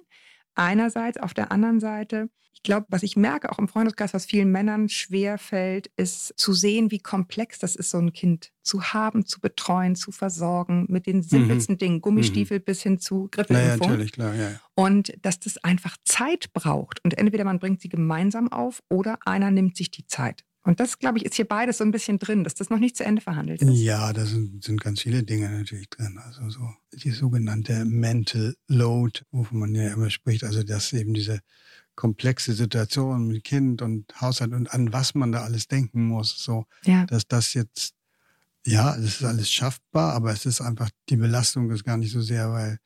Einerseits, 0.56 1.18
auf 1.18 1.34
der 1.34 1.52
anderen 1.52 1.80
Seite, 1.80 2.28
ich 2.54 2.62
glaube, 2.62 2.86
was 2.88 3.02
ich 3.02 3.16
merke, 3.16 3.52
auch 3.52 3.58
im 3.58 3.68
Freundeskreis, 3.68 4.14
was 4.14 4.24
vielen 4.24 4.50
Männern 4.50 4.88
schwer 4.88 5.36
fällt, 5.36 5.88
ist 5.96 6.32
zu 6.38 6.54
sehen, 6.54 6.90
wie 6.90 6.98
komplex 6.98 7.58
das 7.58 7.76
ist, 7.76 7.90
so 7.90 7.98
ein 7.98 8.14
Kind 8.14 8.50
zu 8.62 8.82
haben, 8.82 9.26
zu 9.26 9.40
betreuen, 9.40 9.94
zu 9.94 10.10
versorgen, 10.10 10.86
mit 10.88 11.06
den 11.06 11.22
simpelsten 11.22 11.76
Dingen, 11.78 12.00
Gummistiefel 12.00 12.58
bis 12.58 12.82
hin 12.82 12.98
zu 12.98 13.14
naja, 13.14 13.28
Grippeimpfung. 13.30 13.88
natürlich, 13.88 14.12
klar, 14.12 14.34
ja. 14.34 14.50
ja. 14.50 14.60
Und 14.74 15.12
dass 15.20 15.38
das 15.38 15.58
einfach 15.58 15.96
Zeit 16.04 16.52
braucht. 16.54 17.04
Und 17.04 17.16
entweder 17.18 17.44
man 17.44 17.58
bringt 17.58 17.82
sie 17.82 17.90
gemeinsam 17.90 18.50
auf 18.50 18.82
oder 18.88 19.18
einer 19.26 19.50
nimmt 19.50 19.76
sich 19.76 19.90
die 19.90 20.06
Zeit. 20.06 20.42
Und 20.66 20.80
das, 20.80 20.98
glaube 20.98 21.18
ich, 21.18 21.24
ist 21.24 21.34
hier 21.34 21.44
beides 21.46 21.78
so 21.78 21.84
ein 21.84 21.92
bisschen 21.92 22.18
drin, 22.18 22.42
dass 22.42 22.54
das 22.54 22.70
noch 22.70 22.80
nicht 22.80 22.96
zu 22.96 23.04
Ende 23.04 23.22
verhandelt 23.22 23.62
ist. 23.62 23.70
Ja, 23.70 24.12
da 24.12 24.26
sind, 24.26 24.64
sind 24.64 24.80
ganz 24.80 25.00
viele 25.00 25.22
Dinge 25.22 25.48
natürlich 25.48 25.88
drin. 25.88 26.18
Also 26.18 26.50
so 26.50 26.68
die 26.92 27.12
sogenannte 27.12 27.84
Mental 27.84 28.56
Load, 28.66 29.20
wovon 29.30 29.60
man 29.60 29.74
ja 29.76 29.92
immer 29.92 30.10
spricht, 30.10 30.42
also 30.42 30.64
dass 30.64 30.92
eben 30.92 31.14
diese 31.14 31.38
komplexe 31.94 32.52
Situation 32.52 33.28
mit 33.28 33.44
Kind 33.44 33.80
und 33.80 34.20
Haushalt 34.20 34.52
und 34.52 34.72
an 34.74 34.92
was 34.92 35.14
man 35.14 35.30
da 35.30 35.44
alles 35.44 35.68
denken 35.68 36.08
muss, 36.08 36.36
so 36.36 36.66
Ja. 36.84 37.06
dass 37.06 37.28
das 37.28 37.54
jetzt, 37.54 37.94
ja, 38.66 38.96
es 38.96 39.20
ist 39.20 39.24
alles 39.24 39.48
schaffbar, 39.50 40.14
aber 40.14 40.32
es 40.32 40.46
ist 40.46 40.60
einfach, 40.60 40.90
die 41.08 41.16
Belastung 41.16 41.70
ist 41.70 41.84
gar 41.84 41.96
nicht 41.96 42.12
so 42.12 42.20
sehr, 42.20 42.50
weil 42.50 42.78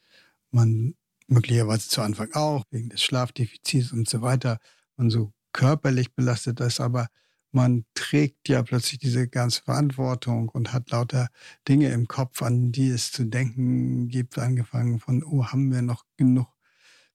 man 0.50 0.94
möglicherweise 1.28 1.88
zu 1.88 2.02
Anfang 2.02 2.30
auch, 2.34 2.64
wegen 2.70 2.90
des 2.90 3.02
Schlafdefizits 3.02 3.90
und 3.92 4.06
so 4.06 4.20
weiter, 4.20 4.58
man 4.98 5.08
so 5.08 5.32
körperlich 5.52 6.12
belastet 6.12 6.60
ist, 6.60 6.78
aber 6.80 7.08
man 7.52 7.84
trägt 7.94 8.48
ja 8.48 8.62
plötzlich 8.62 8.98
diese 9.00 9.28
ganze 9.28 9.62
Verantwortung 9.62 10.48
und 10.48 10.72
hat 10.72 10.90
lauter 10.90 11.28
Dinge 11.68 11.90
im 11.90 12.06
Kopf, 12.06 12.42
an 12.42 12.72
die 12.72 12.88
es 12.88 13.12
zu 13.12 13.24
denken 13.24 14.08
gibt, 14.08 14.38
angefangen 14.38 15.00
von, 15.00 15.24
oh, 15.24 15.46
haben 15.46 15.72
wir 15.72 15.82
noch 15.82 16.04
genug 16.16 16.48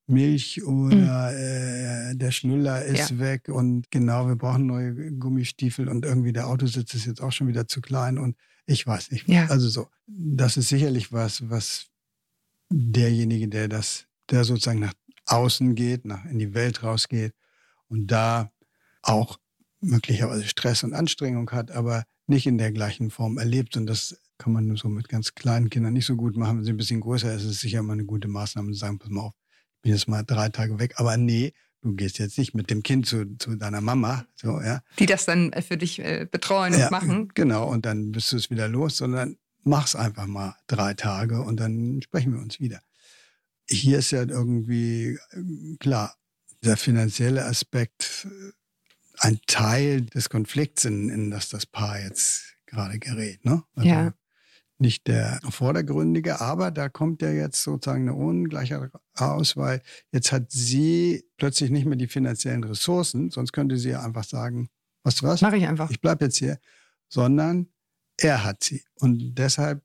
Milch 0.07 0.63
oder 0.63 1.33
äh, 1.33 2.15
der 2.15 2.31
Schnuller 2.31 2.83
ist 2.85 3.11
Ja. 3.11 3.19
weg 3.19 3.49
und 3.49 3.89
genau, 3.89 4.27
wir 4.27 4.35
brauchen 4.35 4.67
neue 4.67 4.93
Gummistiefel 5.13 5.87
und 5.89 6.05
irgendwie 6.05 6.31
der 6.31 6.47
Autositz 6.47 6.93
ist 6.93 7.05
jetzt 7.05 7.21
auch 7.21 7.31
schon 7.31 7.47
wieder 7.47 7.67
zu 7.67 7.81
klein 7.81 8.19
und 8.19 8.35
ich 8.67 8.85
weiß 8.85 9.11
nicht. 9.11 9.27
Ja. 9.27 9.47
Also 9.47 9.67
so, 9.67 9.87
das 10.05 10.57
ist 10.57 10.69
sicherlich 10.69 11.11
was, 11.11 11.49
was 11.49 11.87
derjenige, 12.69 13.47
der 13.47 13.67
das, 13.67 14.05
der 14.29 14.43
sozusagen 14.43 14.79
nach 14.79 14.93
außen 15.25 15.73
geht, 15.75 16.05
nach 16.05 16.23
in 16.25 16.37
die 16.39 16.53
Welt 16.53 16.83
rausgeht 16.83 17.33
und 17.87 18.07
da 18.07 18.51
auch 19.01 19.39
möglicherweise 19.85 20.47
Stress 20.47 20.83
und 20.83 20.93
Anstrengung 20.93 21.49
hat, 21.51 21.71
aber 21.71 22.03
nicht 22.27 22.47
in 22.47 22.57
der 22.57 22.71
gleichen 22.71 23.11
Form 23.11 23.37
erlebt. 23.37 23.77
Und 23.77 23.85
das 23.85 24.19
kann 24.37 24.53
man 24.53 24.67
nur 24.67 24.77
so 24.77 24.89
mit 24.89 25.09
ganz 25.09 25.35
kleinen 25.35 25.69
Kindern 25.69 25.93
nicht 25.93 26.05
so 26.05 26.15
gut 26.15 26.35
machen. 26.35 26.57
Wenn 26.57 26.65
sie 26.65 26.73
ein 26.73 26.77
bisschen 26.77 27.01
größer 27.01 27.33
ist, 27.33 27.43
ist 27.43 27.51
es 27.51 27.59
sicher 27.59 27.83
mal 27.83 27.93
eine 27.93 28.05
gute 28.05 28.27
Maßnahme 28.27 28.71
zu 28.71 28.77
sagen, 28.77 28.99
pass 28.99 29.09
mal 29.09 29.21
auf, 29.21 29.33
ich 29.77 29.81
bin 29.83 29.91
jetzt 29.93 30.07
mal 30.07 30.23
drei 30.23 30.49
Tage 30.49 30.79
weg. 30.79 30.95
Aber 30.97 31.17
nee, 31.17 31.53
du 31.81 31.93
gehst 31.93 32.17
jetzt 32.17 32.37
nicht 32.37 32.53
mit 32.53 32.69
dem 32.69 32.83
Kind 32.83 33.05
zu, 33.05 33.37
zu 33.37 33.55
deiner 33.55 33.81
Mama, 33.81 34.25
so, 34.35 34.59
ja. 34.61 34.81
Die 34.99 35.05
das 35.05 35.25
dann 35.25 35.53
äh, 35.53 35.61
für 35.61 35.77
dich 35.77 35.99
äh, 35.99 36.27
betreuen 36.29 36.73
und 36.73 36.79
ja, 36.79 36.89
machen. 36.89 37.29
Genau, 37.35 37.69
und 37.69 37.85
dann 37.85 38.11
bist 38.11 38.31
du 38.31 38.37
es 38.37 38.49
wieder 38.49 38.67
los, 38.67 38.97
sondern 38.97 39.37
mach's 39.63 39.95
einfach 39.95 40.25
mal 40.25 40.55
drei 40.67 40.93
Tage 40.95 41.41
und 41.41 41.59
dann 41.59 42.01
sprechen 42.01 42.33
wir 42.33 42.41
uns 42.41 42.59
wieder. 42.59 42.81
Hier 43.69 43.99
ist 43.99 44.11
ja 44.11 44.23
irgendwie, 44.23 45.17
äh, 45.31 45.77
klar, 45.79 46.15
der 46.63 46.77
finanzielle 46.77 47.45
Aspekt 47.45 48.27
äh, 48.29 48.51
ein 49.25 49.39
Teil 49.47 50.01
des 50.01 50.29
Konflikts, 50.29 50.85
in, 50.85 51.09
in 51.09 51.31
das 51.31 51.49
das 51.49 51.65
Paar 51.65 51.99
jetzt 51.99 52.55
gerade 52.65 52.99
gerät. 52.99 53.43
Ne? 53.45 53.63
Also 53.75 53.89
Ja. 53.89 54.13
Nicht 54.77 55.07
der 55.07 55.39
vordergründige, 55.49 56.41
aber 56.41 56.69
da 56.69 56.89
kommt 56.89 57.21
ja 57.21 57.31
jetzt 57.31 57.63
sozusagen 57.63 58.09
eine 58.09 58.13
Ungleichheit 58.13 58.91
raus, 59.19 59.55
weil 59.55 59.81
jetzt 60.11 60.33
hat 60.33 60.51
sie 60.51 61.23
plötzlich 61.37 61.69
nicht 61.69 61.85
mehr 61.85 61.95
die 61.95 62.07
finanziellen 62.09 62.61
Ressourcen, 62.65 63.31
sonst 63.31 63.53
könnte 63.53 63.77
sie 63.77 63.91
ja 63.91 64.03
einfach 64.03 64.25
sagen, 64.25 64.67
weißt 65.03 65.21
du 65.21 65.27
was? 65.27 65.39
Mache 65.41 65.55
ich 65.55 65.65
einfach. 65.65 65.89
ich 65.91 66.01
bleibe 66.01 66.25
jetzt 66.25 66.35
hier, 66.37 66.59
sondern 67.07 67.67
er 68.17 68.43
hat 68.43 68.65
sie. 68.65 68.83
Und 68.95 69.35
deshalb 69.35 69.81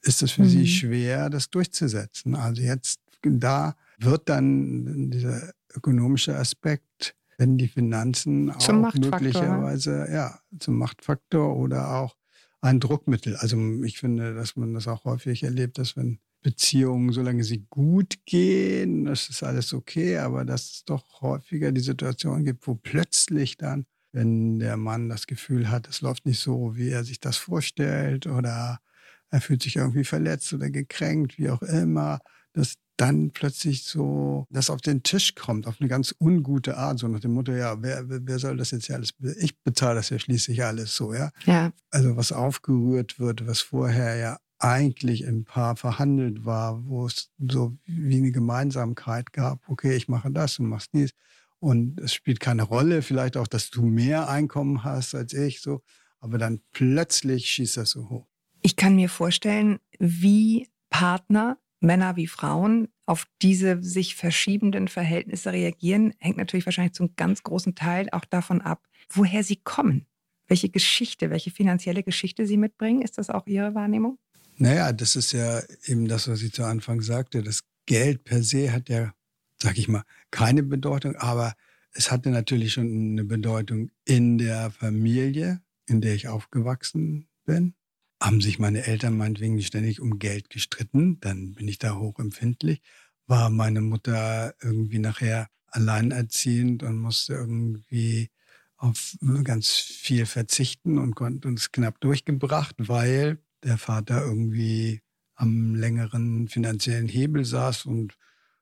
ist 0.00 0.22
es 0.22 0.30
für 0.30 0.44
Mhm. 0.44 0.48
sie 0.48 0.66
schwer, 0.66 1.28
das 1.28 1.50
durchzusetzen. 1.50 2.36
Also 2.36 2.62
jetzt, 2.62 3.00
da 3.22 3.76
wird 3.98 4.30
dann 4.30 5.10
dieser 5.10 5.52
ökonomische 5.74 6.36
Aspekt, 6.36 7.15
wenn 7.38 7.58
die 7.58 7.68
Finanzen 7.68 8.52
Zum 8.58 8.78
auch 8.78 8.82
Machtfaktor, 8.82 9.10
ne? 9.10 9.26
möglicherweise 9.26 10.08
ja, 10.10 10.40
zum 10.58 10.78
Machtfaktor 10.78 11.56
oder 11.56 11.96
auch 11.96 12.16
ein 12.60 12.80
Druckmittel. 12.80 13.36
Also 13.36 13.58
ich 13.84 13.98
finde, 13.98 14.34
dass 14.34 14.56
man 14.56 14.74
das 14.74 14.88
auch 14.88 15.04
häufig 15.04 15.42
erlebt, 15.42 15.78
dass 15.78 15.96
wenn 15.96 16.18
Beziehungen, 16.42 17.12
solange 17.12 17.44
sie 17.44 17.66
gut 17.70 18.24
gehen, 18.24 19.04
das 19.06 19.28
ist 19.28 19.42
alles 19.42 19.74
okay, 19.74 20.18
aber 20.18 20.44
dass 20.44 20.70
es 20.70 20.84
doch 20.84 21.20
häufiger 21.20 21.72
die 21.72 21.80
Situation 21.80 22.44
gibt, 22.44 22.66
wo 22.66 22.74
plötzlich 22.74 23.56
dann, 23.56 23.86
wenn 24.12 24.58
der 24.58 24.76
Mann 24.76 25.08
das 25.08 25.26
Gefühl 25.26 25.70
hat, 25.70 25.88
es 25.88 26.00
läuft 26.00 26.24
nicht 26.24 26.40
so, 26.40 26.76
wie 26.76 26.90
er 26.90 27.04
sich 27.04 27.20
das 27.20 27.36
vorstellt 27.36 28.26
oder 28.26 28.78
er 29.30 29.40
fühlt 29.40 29.62
sich 29.62 29.76
irgendwie 29.76 30.04
verletzt 30.04 30.52
oder 30.52 30.70
gekränkt, 30.70 31.38
wie 31.38 31.50
auch 31.50 31.62
immer, 31.62 32.20
dass 32.52 32.76
dann 32.96 33.30
plötzlich 33.30 33.84
so 33.84 34.46
das 34.50 34.70
auf 34.70 34.80
den 34.80 35.02
Tisch 35.02 35.34
kommt, 35.34 35.66
auf 35.66 35.76
eine 35.80 35.88
ganz 35.88 36.14
ungute 36.20 36.76
Art, 36.76 36.98
so 36.98 37.08
nach 37.08 37.20
dem 37.20 37.32
Motto, 37.32 37.52
ja, 37.52 37.82
wer, 37.82 38.04
wer 38.06 38.38
soll 38.38 38.56
das 38.56 38.70
jetzt 38.70 38.88
ja 38.88 38.96
alles, 38.96 39.14
ich 39.38 39.60
bezahle 39.62 39.96
das 39.96 40.10
ja 40.10 40.18
schließlich 40.18 40.64
alles 40.64 40.96
so, 40.96 41.12
ja. 41.12 41.30
Ja. 41.44 41.72
Also 41.90 42.16
was 42.16 42.32
aufgerührt 42.32 43.18
wird, 43.18 43.46
was 43.46 43.60
vorher 43.60 44.16
ja 44.16 44.38
eigentlich 44.58 45.22
im 45.22 45.44
Paar 45.44 45.76
verhandelt 45.76 46.44
war, 46.44 46.86
wo 46.86 47.06
es 47.06 47.30
so 47.38 47.76
wie 47.84 48.16
eine 48.16 48.32
Gemeinsamkeit 48.32 49.32
gab, 49.32 49.68
okay, 49.68 49.94
ich 49.94 50.08
mache 50.08 50.30
das 50.30 50.58
und 50.58 50.66
machst 50.66 50.90
dies. 50.94 51.10
Und 51.58 52.00
es 52.00 52.14
spielt 52.14 52.40
keine 52.40 52.62
Rolle, 52.62 53.02
vielleicht 53.02 53.36
auch, 53.36 53.46
dass 53.46 53.70
du 53.70 53.82
mehr 53.82 54.28
Einkommen 54.28 54.84
hast 54.84 55.14
als 55.14 55.32
ich, 55.32 55.60
so. 55.60 55.82
Aber 56.20 56.38
dann 56.38 56.60
plötzlich 56.72 57.50
schießt 57.50 57.78
das 57.78 57.90
so 57.90 58.08
hoch. 58.08 58.26
Ich 58.62 58.76
kann 58.76 58.96
mir 58.96 59.08
vorstellen, 59.08 59.78
wie 59.98 60.68
Partner, 60.90 61.58
Männer 61.80 62.16
wie 62.16 62.26
Frauen, 62.26 62.88
auf 63.04 63.26
diese 63.42 63.82
sich 63.82 64.16
verschiebenden 64.16 64.88
Verhältnisse 64.88 65.52
reagieren, 65.52 66.14
hängt 66.18 66.38
natürlich 66.38 66.66
wahrscheinlich 66.66 66.94
zum 66.94 67.14
ganz 67.16 67.42
großen 67.42 67.74
Teil 67.74 68.08
auch 68.12 68.24
davon 68.24 68.60
ab, 68.60 68.82
woher 69.10 69.44
sie 69.44 69.56
kommen. 69.56 70.06
Welche 70.48 70.68
Geschichte, 70.68 71.30
welche 71.30 71.50
finanzielle 71.50 72.02
Geschichte 72.02 72.46
sie 72.46 72.56
mitbringen. 72.56 73.02
Ist 73.02 73.18
das 73.18 73.30
auch 73.30 73.46
Ihre 73.46 73.74
Wahrnehmung? 73.74 74.18
Naja, 74.58 74.92
das 74.92 75.16
ist 75.16 75.32
ja 75.32 75.60
eben 75.84 76.08
das, 76.08 76.28
was 76.28 76.42
ich 76.42 76.52
zu 76.52 76.64
Anfang 76.64 77.02
sagte. 77.02 77.42
Das 77.42 77.62
Geld 77.84 78.24
per 78.24 78.42
se 78.42 78.72
hat 78.72 78.88
ja, 78.88 79.12
sag 79.60 79.76
ich 79.76 79.88
mal, 79.88 80.04
keine 80.30 80.62
Bedeutung, 80.62 81.16
aber 81.16 81.54
es 81.92 82.10
hatte 82.10 82.30
natürlich 82.30 82.74
schon 82.74 83.12
eine 83.12 83.24
Bedeutung 83.24 83.90
in 84.04 84.38
der 84.38 84.70
Familie, 84.70 85.62
in 85.86 86.00
der 86.00 86.14
ich 86.14 86.28
aufgewachsen 86.28 87.28
bin. 87.44 87.74
Haben 88.22 88.40
sich 88.40 88.58
meine 88.58 88.86
Eltern 88.86 89.16
meinetwegen 89.16 89.60
ständig 89.60 90.00
um 90.00 90.18
Geld 90.18 90.48
gestritten, 90.50 91.20
dann 91.20 91.52
bin 91.54 91.68
ich 91.68 91.78
da 91.78 91.96
hochempfindlich. 91.96 92.80
War 93.26 93.50
meine 93.50 93.82
Mutter 93.82 94.54
irgendwie 94.62 94.98
nachher 94.98 95.48
alleinerziehend 95.68 96.82
und 96.82 96.98
musste 96.98 97.34
irgendwie 97.34 98.30
auf 98.78 99.16
ganz 99.44 99.70
viel 99.72 100.26
verzichten 100.26 100.98
und 100.98 101.14
konnte 101.14 101.48
uns 101.48 101.72
knapp 101.72 102.00
durchgebracht, 102.00 102.74
weil 102.78 103.38
der 103.62 103.78
Vater 103.78 104.22
irgendwie 104.24 105.02
am 105.34 105.74
längeren 105.74 106.48
finanziellen 106.48 107.08
Hebel 107.08 107.44
saß 107.44 107.84
und 107.86 108.16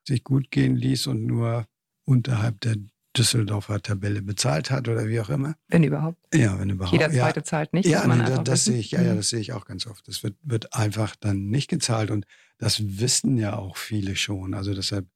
sich 0.07 0.25
gut 0.25 0.51
gehen 0.51 0.77
ließ 0.77 1.07
und 1.07 1.25
nur 1.27 1.67
unterhalb 2.05 2.61
der 2.61 2.77
Düsseldorfer 3.17 3.81
Tabelle 3.81 4.23
bezahlt 4.23 4.71
hat 4.71 4.89
oder 4.89 5.07
wie 5.07 5.21
auch 5.21 5.31
immer. 5.31 5.55
Wenn 5.69 5.85
überhaupt. 5.85 6.19
Ja, 6.35 6.59
wenn 6.59 6.71
überhaupt. 6.71 6.93
Jeder 6.93 7.11
zweite 7.11 7.41
ja. 7.41 7.45
zahlt 7.45 7.73
nicht. 7.73 7.87
Ja, 7.87 8.07
nee, 8.07 8.25
das, 8.25 8.45
das 8.45 8.65
sehe 8.65 8.79
ich, 8.79 8.91
ja, 8.91 9.03
ja, 9.03 9.13
mhm. 9.13 9.19
das 9.19 9.29
sehe 9.29 9.41
ich 9.41 9.53
auch 9.53 9.65
ganz 9.65 9.87
oft. 9.87 10.07
Das 10.09 10.23
wird, 10.23 10.37
wird 10.43 10.75
einfach 10.75 11.17
dann 11.17 11.47
nicht 11.47 11.69
gezahlt 11.69 12.11
und 12.11 12.27
das 12.59 12.99
wissen 13.01 13.39
ja 13.39 13.57
auch 13.57 13.77
viele 13.77 14.17
schon. 14.17 14.55
Also 14.55 14.75
deshalb 14.75 15.07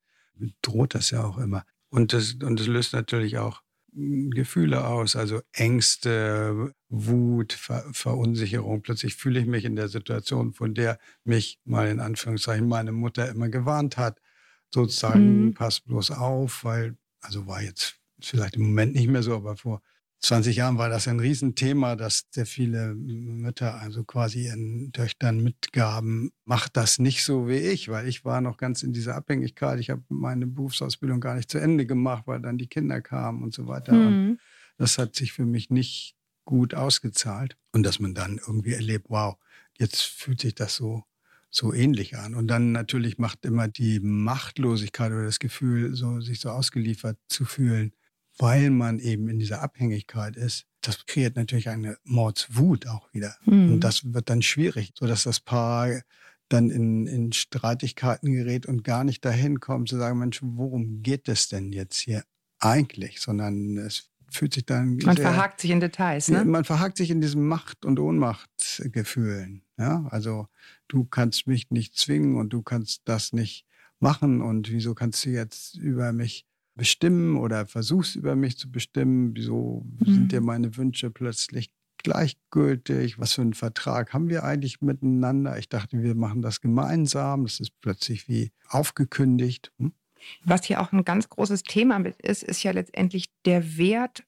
droht 0.63 0.95
das 0.95 1.11
ja 1.11 1.25
auch 1.25 1.39
immer. 1.39 1.65
Und 1.91 2.13
das, 2.13 2.35
und 2.35 2.61
das 2.61 2.67
löst 2.67 2.93
natürlich 2.93 3.39
auch 3.39 3.63
Gefühle 3.93 4.87
aus, 4.87 5.17
also 5.17 5.41
Ängste, 5.53 6.73
Wut, 6.89 7.53
Ver 7.53 7.85
Verunsicherung. 7.93 8.83
Plötzlich 8.83 9.17
fühle 9.17 9.41
ich 9.41 9.47
mich 9.47 9.65
in 9.65 9.77
der 9.77 9.89
Situation, 9.89 10.53
von 10.53 10.75
der 10.75 10.99
mich 11.25 11.59
mal 11.65 11.89
in 11.89 12.01
Anführungszeichen 12.01 12.69
meine 12.69 12.93
Mutter 12.93 13.29
immer 13.29 13.49
gewarnt 13.49 13.97
hat. 13.97 14.21
Sozusagen, 14.71 15.47
mhm. 15.47 15.55
pass 15.55 15.81
bloß 15.81 16.13
auf, 16.13 16.65
weil, 16.65 16.97
also 17.21 17.47
war 17.47 17.63
jetzt 17.63 17.97
vielleicht 18.21 18.57
im 18.57 18.63
Moment 18.63 18.95
nicht 18.95 19.09
mehr 19.09 19.23
so, 19.23 19.35
aber 19.35 19.57
vor 19.57 19.83
20 20.21 20.57
Jahren 20.57 20.79
war 20.79 20.89
das 20.89 21.07
ein 21.07 21.21
Riesenthema, 21.21 21.95
dass 21.95 22.27
sehr 22.31 22.47
viele 22.47 22.95
Mütter 22.95 23.81
also 23.81 24.03
quasi 24.03 24.47
ihren 24.47 24.93
Töchtern 24.93 25.43
mitgaben, 25.43 26.33
macht 26.45 26.77
das 26.77 26.99
nicht 26.99 27.23
so 27.23 27.49
wie 27.49 27.59
ich, 27.59 27.89
weil 27.89 28.09
ich 28.09 28.25
war 28.25 28.41
noch 28.41 28.57
ganz 28.57 28.83
in 28.83 28.93
dieser 28.93 29.15
Abhängigkeit. 29.15 29.79
Ich 29.79 29.91
habe 29.91 30.03
meine 30.09 30.47
Berufsausbildung 30.47 31.21
gar 31.21 31.37
nicht 31.37 31.51
zu 31.51 31.59
Ende 31.59 31.87
gemacht, 31.87 32.25
weil 32.27 32.41
dann 32.41 32.59
die 32.59 32.67
Kinder 32.67 33.01
kamen 33.01 33.45
und 33.45 33.55
so 33.55 33.69
weiter. 33.69 33.93
Mhm. 33.93 34.31
Und 34.31 34.39
das 34.77 34.99
hat 34.99 35.15
sich 35.15 35.33
für 35.33 35.45
mich 35.45 35.71
nicht 35.71 36.17
gut 36.45 36.75
ausgezahlt. 36.75 37.57
Und 37.73 37.85
dass 37.85 38.01
man 38.01 38.15
dann 38.15 38.39
irgendwie 38.39 38.73
erlebt, 38.73 39.07
wow, 39.09 39.37
jetzt 39.79 40.03
fühlt 40.03 40.41
sich 40.41 40.55
das 40.55 40.75
so 40.75 41.05
so 41.51 41.73
ähnlich 41.73 42.17
an. 42.17 42.35
Und 42.35 42.49
dann 42.49 42.73
natürlich 42.73 43.19
macht 43.19 43.45
immer 43.45 43.69
die 43.69 44.01
Machtlosigkeit 44.01 45.13
oder 45.13 45.25
das 45.25 45.39
Gefühl, 45.39 45.95
so, 45.95 46.21
sich 46.21 46.41
so 46.41 46.51
ausgeliefert 46.51 47.19
zu 47.29 47.45
fühlen, 47.45 47.93
weil 48.39 48.71
man 48.71 48.99
eben 48.99 49.29
in 49.29 49.39
dieser 49.39 49.63
Abhängigkeit 49.63 50.37
ist, 50.37 50.67
das 50.81 51.07
kreiert 51.07 51.37
natürlich 51.37 51.69
eine 51.69 51.99
Mordswut 52.05 52.87
auch 52.87 53.13
wieder. 53.13 53.37
Mhm. 53.45 53.75
Und 53.75 53.81
das 53.81 54.13
wird 54.13 54.31
dann 54.31 54.43
schwierig, 54.43 54.93
sodass 54.97 55.25
das 55.25 55.41
Paar 55.41 56.03
dann 56.49 56.71
in, 56.71 57.07
in 57.07 57.33
Streitigkeiten 57.33 58.33
gerät 58.33 58.67
und 58.67 58.85
gar 58.85 59.05
nicht 59.05 59.25
dahin 59.25 59.61
kommt 59.61 59.89
zu 59.89 59.99
sagen, 59.99 60.19
Mensch, 60.19 60.41
worum 60.43 61.03
geht 61.03 61.29
es 61.29 61.49
denn 61.49 61.73
jetzt 61.73 61.99
hier 61.99 62.25
eigentlich? 62.59 63.21
Sondern 63.21 63.77
es 63.77 64.08
fühlt 64.31 64.55
sich 64.55 64.67
dann. 64.67 64.97
Man 64.99 65.17
sehr, 65.17 65.27
verhakt 65.27 65.61
sich 65.61 65.71
in 65.71 65.81
Details, 65.81 66.29
ne? 66.29 66.45
Man 66.45 66.65
verhakt 66.65 66.97
sich 66.97 67.11
in 67.11 67.21
diesen 67.21 67.47
Macht- 67.47 67.85
und 67.85 67.99
Ohnmachtgefühlen. 67.99 69.63
Ja, 69.79 70.07
also 70.11 70.49
du 70.89 71.05
kannst 71.05 71.47
mich 71.47 71.71
nicht 71.71 71.97
zwingen 71.97 72.37
und 72.37 72.51
du 72.53 72.63
kannst 72.63 73.03
das 73.05 73.33
nicht 73.33 73.65
machen 74.01 74.43
und 74.43 74.71
wieso 74.71 74.95
kannst 74.95 75.25
du 75.25 75.31
jetzt 75.31 75.77
über 75.77 76.13
mich 76.13 76.47
bestimmen 76.79 77.37
oder 77.37 77.67
versuchst 77.67 78.17
über 78.17 78.37
mich 78.37 78.57
zu 78.57 78.71
bestimmen. 78.71 79.33
Wieso 79.35 79.85
mhm. 79.99 80.05
sind 80.05 80.33
dir 80.33 80.41
meine 80.41 80.77
Wünsche 80.77 81.11
plötzlich 81.11 81.71
gleichgültig? 81.99 83.19
Was 83.19 83.35
für 83.35 83.43
einen 83.43 83.55
Vertrag 83.55 84.15
haben 84.15 84.31
wir 84.31 84.45
eigentlich 84.45 84.81
miteinander? 84.81 85.59
Ich 85.59 85.69
dachte, 85.69 86.03
wir 86.03 86.15
machen 86.15 86.41
das 86.41 86.61
gemeinsam. 86.61 87.45
Das 87.45 87.61
ist 87.61 87.79
plötzlich 87.81 88.29
wie 88.29 88.53
aufgekündigt. 88.69 89.73
Hm? 89.79 89.93
Was 90.45 90.65
hier 90.65 90.81
auch 90.81 90.93
ein 90.93 91.05
ganz 91.05 91.29
großes 91.29 91.63
Thema 91.63 91.99
ist, 92.23 92.43
ist 92.43 92.63
ja 92.63 92.73
letztendlich 92.73 93.27
der 93.45 93.77
Wert 93.77 94.25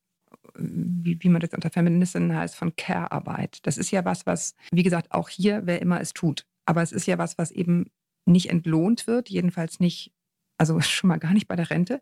wie, 0.56 1.18
wie, 1.22 1.28
man 1.28 1.40
das 1.40 1.50
unter 1.52 1.70
Feministinnen 1.70 2.34
heißt, 2.34 2.54
von 2.54 2.74
Care-Arbeit. 2.76 3.58
Das 3.66 3.78
ist 3.78 3.90
ja 3.90 4.04
was, 4.04 4.26
was, 4.26 4.54
wie 4.72 4.82
gesagt, 4.82 5.12
auch 5.12 5.28
hier, 5.28 5.62
wer 5.64 5.80
immer 5.80 6.00
es 6.00 6.12
tut. 6.12 6.44
Aber 6.66 6.82
es 6.82 6.92
ist 6.92 7.06
ja 7.06 7.18
was, 7.18 7.38
was 7.38 7.50
eben 7.50 7.90
nicht 8.26 8.50
entlohnt 8.50 9.06
wird, 9.06 9.28
jedenfalls 9.28 9.80
nicht, 9.80 10.12
also 10.58 10.80
schon 10.80 11.08
mal 11.08 11.18
gar 11.18 11.32
nicht 11.32 11.48
bei 11.48 11.56
der 11.56 11.70
Rente 11.70 12.00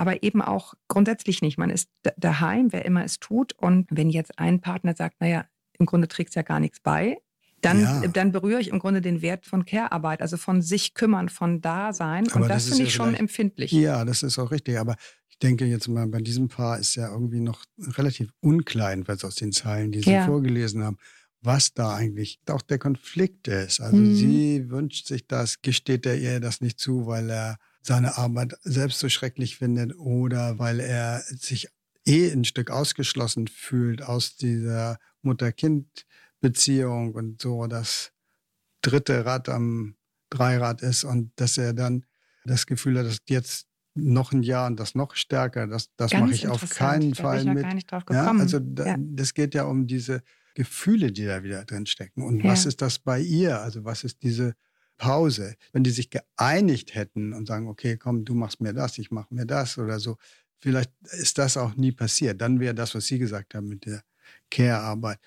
aber 0.00 0.22
eben 0.22 0.40
auch 0.40 0.72
grundsätzlich 0.88 1.42
nicht. 1.42 1.58
Man 1.58 1.68
ist 1.68 1.90
daheim, 2.16 2.72
wer 2.72 2.86
immer 2.86 3.04
es 3.04 3.20
tut. 3.20 3.52
Und 3.52 3.86
wenn 3.90 4.08
jetzt 4.08 4.38
ein 4.38 4.62
Partner 4.62 4.96
sagt, 4.96 5.20
naja, 5.20 5.44
im 5.78 5.84
Grunde 5.84 6.08
trägt 6.08 6.30
es 6.30 6.36
ja 6.36 6.42
gar 6.42 6.58
nichts 6.58 6.80
bei, 6.80 7.18
dann, 7.60 7.80
ja. 7.80 8.08
dann 8.08 8.32
berühre 8.32 8.60
ich 8.60 8.68
im 8.68 8.78
Grunde 8.78 9.00
den 9.00 9.22
Wert 9.22 9.46
von 9.46 9.64
Care-Arbeit, 9.64 10.22
also 10.22 10.36
von 10.36 10.62
sich 10.62 10.94
kümmern, 10.94 11.28
von 11.28 11.60
Dasein. 11.60 12.26
Und 12.28 12.42
das, 12.42 12.48
das 12.48 12.68
finde 12.68 12.82
ich 12.84 12.96
ja 12.96 13.04
schon 13.04 13.14
empfindlich. 13.14 13.72
Ja, 13.72 14.04
das 14.04 14.22
ist 14.22 14.38
auch 14.38 14.50
richtig. 14.50 14.78
Aber 14.78 14.96
ich 15.28 15.38
denke 15.38 15.66
jetzt 15.66 15.88
mal, 15.88 16.06
bei 16.06 16.20
diesem 16.20 16.48
Paar 16.48 16.78
ist 16.78 16.94
ja 16.94 17.10
irgendwie 17.10 17.40
noch 17.40 17.64
relativ 17.78 18.30
unklein, 18.40 19.06
was 19.06 19.24
aus 19.24 19.34
den 19.34 19.52
Zeilen, 19.52 19.92
die 19.92 20.00
Sie 20.00 20.12
ja. 20.12 20.26
vorgelesen 20.26 20.82
haben, 20.82 20.96
was 21.42 21.72
da 21.72 21.94
eigentlich 21.94 22.40
auch 22.48 22.62
der 22.62 22.78
Konflikt 22.78 23.48
ist. 23.48 23.80
Also 23.80 23.96
mhm. 23.96 24.14
sie 24.14 24.70
wünscht 24.70 25.06
sich 25.06 25.26
das, 25.26 25.62
gesteht 25.62 26.06
er 26.06 26.18
ihr 26.18 26.40
das 26.40 26.60
nicht 26.60 26.78
zu, 26.78 27.06
weil 27.06 27.30
er 27.30 27.56
seine 27.82 28.18
Arbeit 28.18 28.54
selbst 28.62 28.98
so 28.98 29.08
schrecklich 29.08 29.56
findet 29.56 29.96
oder 29.96 30.58
weil 30.58 30.80
er 30.80 31.22
sich 31.28 31.68
eh 32.06 32.30
ein 32.30 32.44
Stück 32.44 32.70
ausgeschlossen 32.70 33.46
fühlt 33.48 34.02
aus 34.02 34.36
dieser 34.36 34.98
Mutter-Kind-Beziehung 36.40 37.14
und 37.14 37.40
so 37.40 37.66
das 37.66 38.12
dritte 38.82 39.24
Rad 39.24 39.48
am 39.48 39.96
Dreirad 40.30 40.82
ist 40.82 41.04
und 41.04 41.32
dass 41.36 41.58
er 41.58 41.72
dann 41.72 42.06
das 42.44 42.66
Gefühl 42.66 42.98
hat, 42.98 43.06
dass 43.06 43.18
jetzt 43.28 43.66
noch 43.94 44.32
ein 44.32 44.42
Jahr 44.42 44.66
und 44.68 44.78
das 44.78 44.94
noch 44.94 45.14
stärker, 45.14 45.66
das, 45.66 45.90
das 45.96 46.12
mache 46.12 46.32
ich 46.32 46.48
auf 46.48 46.68
keinen 46.70 47.12
da 47.12 47.22
Fall 47.22 47.44
mit. 47.44 47.66
Ja, 48.10 48.30
also 48.30 48.60
da, 48.60 48.86
ja. 48.86 48.96
das 48.98 49.34
geht 49.34 49.54
ja 49.54 49.64
um 49.64 49.86
diese 49.86 50.22
Gefühle, 50.54 51.12
die 51.12 51.26
da 51.26 51.42
wieder 51.42 51.64
drin 51.64 51.86
stecken. 51.86 52.22
Und 52.22 52.42
ja. 52.42 52.50
was 52.50 52.66
ist 52.66 52.80
das 52.80 52.98
bei 52.98 53.20
ihr? 53.20 53.60
Also 53.60 53.84
was 53.84 54.04
ist 54.04 54.22
diese 54.22 54.54
Pause, 54.96 55.56
wenn 55.72 55.82
die 55.82 55.90
sich 55.90 56.08
geeinigt 56.10 56.94
hätten 56.94 57.32
und 57.32 57.46
sagen, 57.46 57.68
okay, 57.68 57.96
komm, 57.96 58.24
du 58.24 58.34
machst 58.34 58.60
mir 58.60 58.72
das, 58.72 58.96
ich 58.98 59.10
mache 59.10 59.34
mir 59.34 59.44
das 59.44 59.76
oder 59.76 59.98
so, 59.98 60.16
vielleicht 60.58 60.92
ist 61.18 61.38
das 61.38 61.56
auch 61.56 61.74
nie 61.74 61.92
passiert. 61.92 62.40
Dann 62.40 62.60
wäre 62.60 62.74
das, 62.74 62.94
was 62.94 63.06
Sie 63.06 63.18
gesagt 63.18 63.54
haben 63.54 63.66
mit 63.66 63.86
der 63.86 64.02
Care-Arbeit, 64.50 65.18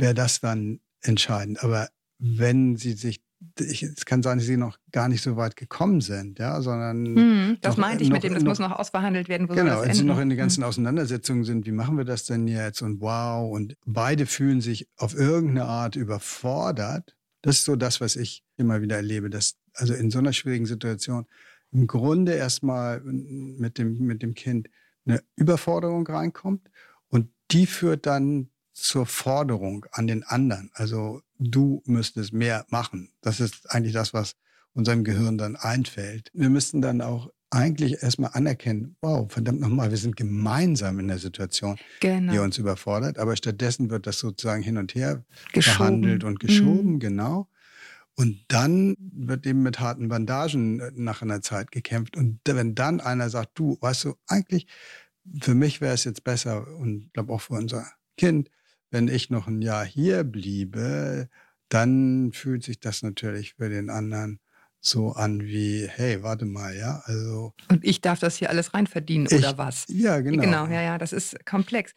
wäre 0.00 0.14
das 0.14 0.40
dann 0.40 0.80
entscheidend. 1.00 1.62
Aber 1.62 1.88
wenn 2.18 2.76
Sie 2.76 2.92
sich 2.92 3.22
ich, 3.58 3.82
es 3.82 4.04
kann 4.04 4.22
sein, 4.22 4.38
dass 4.38 4.46
sie 4.46 4.56
noch 4.56 4.78
gar 4.92 5.08
nicht 5.08 5.22
so 5.22 5.36
weit 5.36 5.56
gekommen 5.56 6.00
sind, 6.00 6.38
ja, 6.38 6.60
sondern. 6.60 7.06
Hm, 7.06 7.58
das 7.60 7.76
noch, 7.76 7.86
meinte 7.86 8.04
ich 8.04 8.10
noch, 8.10 8.16
mit 8.16 8.24
dem, 8.24 8.34
das 8.34 8.42
noch, 8.42 8.50
muss 8.50 8.58
noch 8.58 8.72
ausverhandelt 8.72 9.28
werden. 9.28 9.48
Wo 9.48 9.54
genau, 9.54 9.82
wenn 9.82 9.94
sie 9.94 10.04
noch 10.04 10.18
in 10.20 10.28
den 10.28 10.38
ganzen 10.38 10.62
hm. 10.62 10.68
Auseinandersetzungen 10.68 11.44
sind, 11.44 11.66
wie 11.66 11.72
machen 11.72 11.96
wir 11.96 12.04
das 12.04 12.24
denn 12.24 12.46
jetzt 12.46 12.82
und 12.82 13.00
wow, 13.00 13.50
und 13.50 13.76
beide 13.84 14.26
fühlen 14.26 14.60
sich 14.60 14.88
auf 14.96 15.14
irgendeine 15.14 15.64
Art 15.64 15.96
überfordert, 15.96 17.16
das 17.42 17.58
ist 17.58 17.64
so 17.64 17.76
das, 17.76 18.00
was 18.00 18.16
ich 18.16 18.44
immer 18.56 18.80
wieder 18.80 18.96
erlebe, 18.96 19.28
dass 19.28 19.56
also 19.74 19.94
in 19.94 20.10
so 20.10 20.18
einer 20.18 20.32
schwierigen 20.32 20.66
Situation 20.66 21.26
im 21.72 21.86
Grunde 21.86 22.34
erstmal 22.34 23.00
mit 23.00 23.78
dem, 23.78 23.98
mit 23.98 24.22
dem 24.22 24.34
Kind 24.34 24.68
eine 25.04 25.22
Überforderung 25.36 26.06
reinkommt 26.06 26.70
und 27.08 27.28
die 27.50 27.66
führt 27.66 28.06
dann 28.06 28.51
zur 28.72 29.06
Forderung 29.06 29.86
an 29.92 30.06
den 30.06 30.24
anderen. 30.24 30.70
Also 30.74 31.22
du 31.38 31.82
müsstest 31.86 32.32
mehr 32.32 32.66
machen. 32.68 33.12
Das 33.20 33.40
ist 33.40 33.70
eigentlich 33.70 33.92
das, 33.92 34.14
was 34.14 34.36
unserem 34.74 35.04
Gehirn 35.04 35.38
dann 35.38 35.56
einfällt. 35.56 36.30
Wir 36.32 36.48
müssten 36.48 36.80
dann 36.80 37.00
auch 37.00 37.30
eigentlich 37.50 38.02
erstmal 38.02 38.30
anerkennen, 38.32 38.96
wow, 39.02 39.30
verdammt 39.30 39.60
nochmal, 39.60 39.90
wir 39.90 39.98
sind 39.98 40.16
gemeinsam 40.16 40.98
in 40.98 41.08
der 41.08 41.18
Situation, 41.18 41.76
genau. 42.00 42.32
die 42.32 42.38
uns 42.38 42.56
überfordert. 42.56 43.18
Aber 43.18 43.36
stattdessen 43.36 43.90
wird 43.90 44.06
das 44.06 44.18
sozusagen 44.18 44.62
hin 44.62 44.78
und 44.78 44.94
her 44.94 45.24
geschoben. 45.52 45.76
verhandelt 45.76 46.24
und 46.24 46.40
geschoben, 46.40 46.94
mhm. 46.94 46.98
genau. 46.98 47.48
Und 48.14 48.44
dann 48.48 48.96
wird 48.98 49.46
eben 49.46 49.62
mit 49.62 49.80
harten 49.80 50.08
Bandagen 50.08 50.80
äh, 50.80 50.90
nach 50.94 51.22
einer 51.22 51.42
Zeit 51.42 51.70
gekämpft. 51.70 52.16
Und 52.16 52.40
wenn 52.44 52.74
dann 52.74 53.00
einer 53.00 53.28
sagt, 53.30 53.58
du, 53.58 53.78
weißt 53.80 54.04
du, 54.04 54.14
eigentlich, 54.26 54.66
für 55.40 55.54
mich 55.54 55.80
wäre 55.80 55.94
es 55.94 56.04
jetzt 56.04 56.24
besser 56.24 56.66
und 56.78 57.04
ich 57.04 57.12
glaube 57.12 57.32
auch 57.32 57.40
für 57.40 57.54
unser 57.54 57.86
Kind, 58.16 58.50
wenn 58.92 59.08
ich 59.08 59.30
noch 59.30 59.48
ein 59.48 59.62
Jahr 59.62 59.84
hier 59.84 60.22
bliebe, 60.22 61.28
dann 61.68 62.32
fühlt 62.32 62.62
sich 62.62 62.78
das 62.78 63.02
natürlich 63.02 63.54
für 63.54 63.68
den 63.68 63.90
anderen 63.90 64.38
so 64.80 65.12
an 65.12 65.42
wie, 65.42 65.88
hey, 65.88 66.22
warte 66.22 66.44
mal, 66.44 66.76
ja, 66.76 67.02
also. 67.04 67.54
Und 67.68 67.84
ich 67.84 68.00
darf 68.00 68.18
das 68.18 68.36
hier 68.36 68.50
alles 68.50 68.74
reinverdienen 68.74 69.28
ich, 69.30 69.38
oder 69.38 69.56
was? 69.56 69.86
Ja, 69.88 70.20
genau. 70.20 70.42
Genau, 70.42 70.66
ja, 70.66 70.82
ja, 70.82 70.98
das 70.98 71.12
ist 71.12 71.46
komplex. 71.46 71.94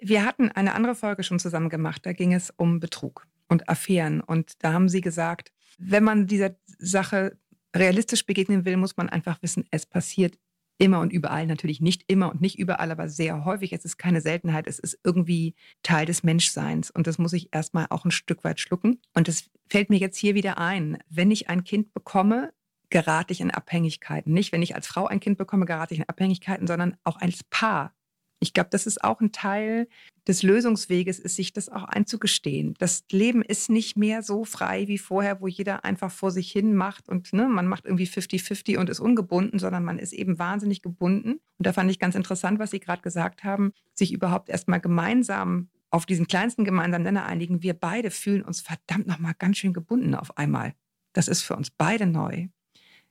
Wir 0.00 0.24
hatten 0.24 0.50
eine 0.50 0.74
andere 0.74 0.94
Folge 0.94 1.24
schon 1.24 1.38
zusammen 1.38 1.68
gemacht, 1.68 2.06
da 2.06 2.12
ging 2.12 2.32
es 2.32 2.50
um 2.56 2.80
Betrug 2.80 3.26
und 3.48 3.68
Affären. 3.68 4.20
Und 4.20 4.52
da 4.60 4.72
haben 4.72 4.88
Sie 4.88 5.00
gesagt, 5.00 5.52
wenn 5.78 6.04
man 6.04 6.26
dieser 6.26 6.56
Sache 6.78 7.36
realistisch 7.74 8.24
begegnen 8.24 8.64
will, 8.64 8.76
muss 8.76 8.96
man 8.96 9.08
einfach 9.08 9.42
wissen, 9.42 9.64
es 9.70 9.84
passiert 9.84 10.38
immer 10.78 11.00
und 11.00 11.12
überall, 11.12 11.46
natürlich 11.46 11.80
nicht 11.80 12.04
immer 12.06 12.30
und 12.30 12.40
nicht 12.40 12.58
überall, 12.58 12.90
aber 12.90 13.08
sehr 13.08 13.44
häufig. 13.44 13.72
Es 13.72 13.84
ist 13.84 13.98
keine 13.98 14.20
Seltenheit, 14.20 14.66
es 14.66 14.78
ist 14.78 14.98
irgendwie 15.04 15.54
Teil 15.82 16.06
des 16.06 16.22
Menschseins 16.22 16.90
und 16.90 17.06
das 17.06 17.18
muss 17.18 17.32
ich 17.32 17.52
erstmal 17.52 17.86
auch 17.90 18.04
ein 18.04 18.10
Stück 18.10 18.44
weit 18.44 18.60
schlucken. 18.60 19.00
Und 19.14 19.28
das 19.28 19.50
fällt 19.68 19.90
mir 19.90 19.98
jetzt 19.98 20.16
hier 20.16 20.34
wieder 20.34 20.58
ein. 20.58 20.98
Wenn 21.08 21.30
ich 21.30 21.50
ein 21.50 21.64
Kind 21.64 21.92
bekomme, 21.92 22.52
gerate 22.90 23.32
ich 23.32 23.40
in 23.40 23.50
Abhängigkeiten. 23.50 24.32
Nicht, 24.32 24.52
wenn 24.52 24.62
ich 24.62 24.74
als 24.74 24.86
Frau 24.86 25.06
ein 25.06 25.20
Kind 25.20 25.36
bekomme, 25.36 25.66
gerate 25.66 25.94
ich 25.94 26.00
in 26.00 26.08
Abhängigkeiten, 26.08 26.66
sondern 26.66 26.96
auch 27.04 27.20
als 27.20 27.44
Paar 27.50 27.94
ich 28.40 28.52
glaube, 28.52 28.70
das 28.70 28.86
ist 28.86 29.02
auch 29.02 29.20
ein 29.20 29.32
Teil 29.32 29.88
des 30.26 30.42
Lösungsweges, 30.42 31.18
ist 31.18 31.36
sich 31.36 31.52
das 31.52 31.68
auch 31.68 31.84
einzugestehen. 31.84 32.74
Das 32.78 33.04
Leben 33.10 33.42
ist 33.42 33.70
nicht 33.70 33.96
mehr 33.96 34.22
so 34.22 34.44
frei 34.44 34.86
wie 34.86 34.98
vorher, 34.98 35.40
wo 35.40 35.48
jeder 35.48 35.84
einfach 35.84 36.10
vor 36.10 36.30
sich 36.30 36.52
hin 36.52 36.74
macht 36.74 37.08
und 37.08 37.32
ne, 37.32 37.48
man 37.48 37.66
macht 37.66 37.86
irgendwie 37.86 38.06
50-50 38.06 38.78
und 38.78 38.90
ist 38.90 39.00
ungebunden, 39.00 39.58
sondern 39.58 39.84
man 39.84 39.98
ist 39.98 40.12
eben 40.12 40.38
wahnsinnig 40.38 40.82
gebunden. 40.82 41.40
Und 41.58 41.66
da 41.66 41.72
fand 41.72 41.90
ich 41.90 41.98
ganz 41.98 42.14
interessant, 42.14 42.58
was 42.58 42.70
Sie 42.70 42.80
gerade 42.80 43.02
gesagt 43.02 43.42
haben, 43.42 43.72
sich 43.94 44.12
überhaupt 44.12 44.50
erstmal 44.50 44.80
gemeinsam 44.80 45.68
auf 45.90 46.04
diesen 46.04 46.28
kleinsten 46.28 46.64
gemeinsamen 46.64 47.04
Nenner 47.04 47.24
einigen. 47.24 47.62
Wir 47.62 47.74
beide 47.74 48.10
fühlen 48.10 48.42
uns 48.42 48.60
verdammt 48.60 49.06
nochmal 49.06 49.34
ganz 49.38 49.56
schön 49.56 49.72
gebunden 49.72 50.14
auf 50.14 50.36
einmal. 50.36 50.74
Das 51.14 51.28
ist 51.28 51.42
für 51.42 51.56
uns 51.56 51.70
beide 51.70 52.06
neu 52.06 52.48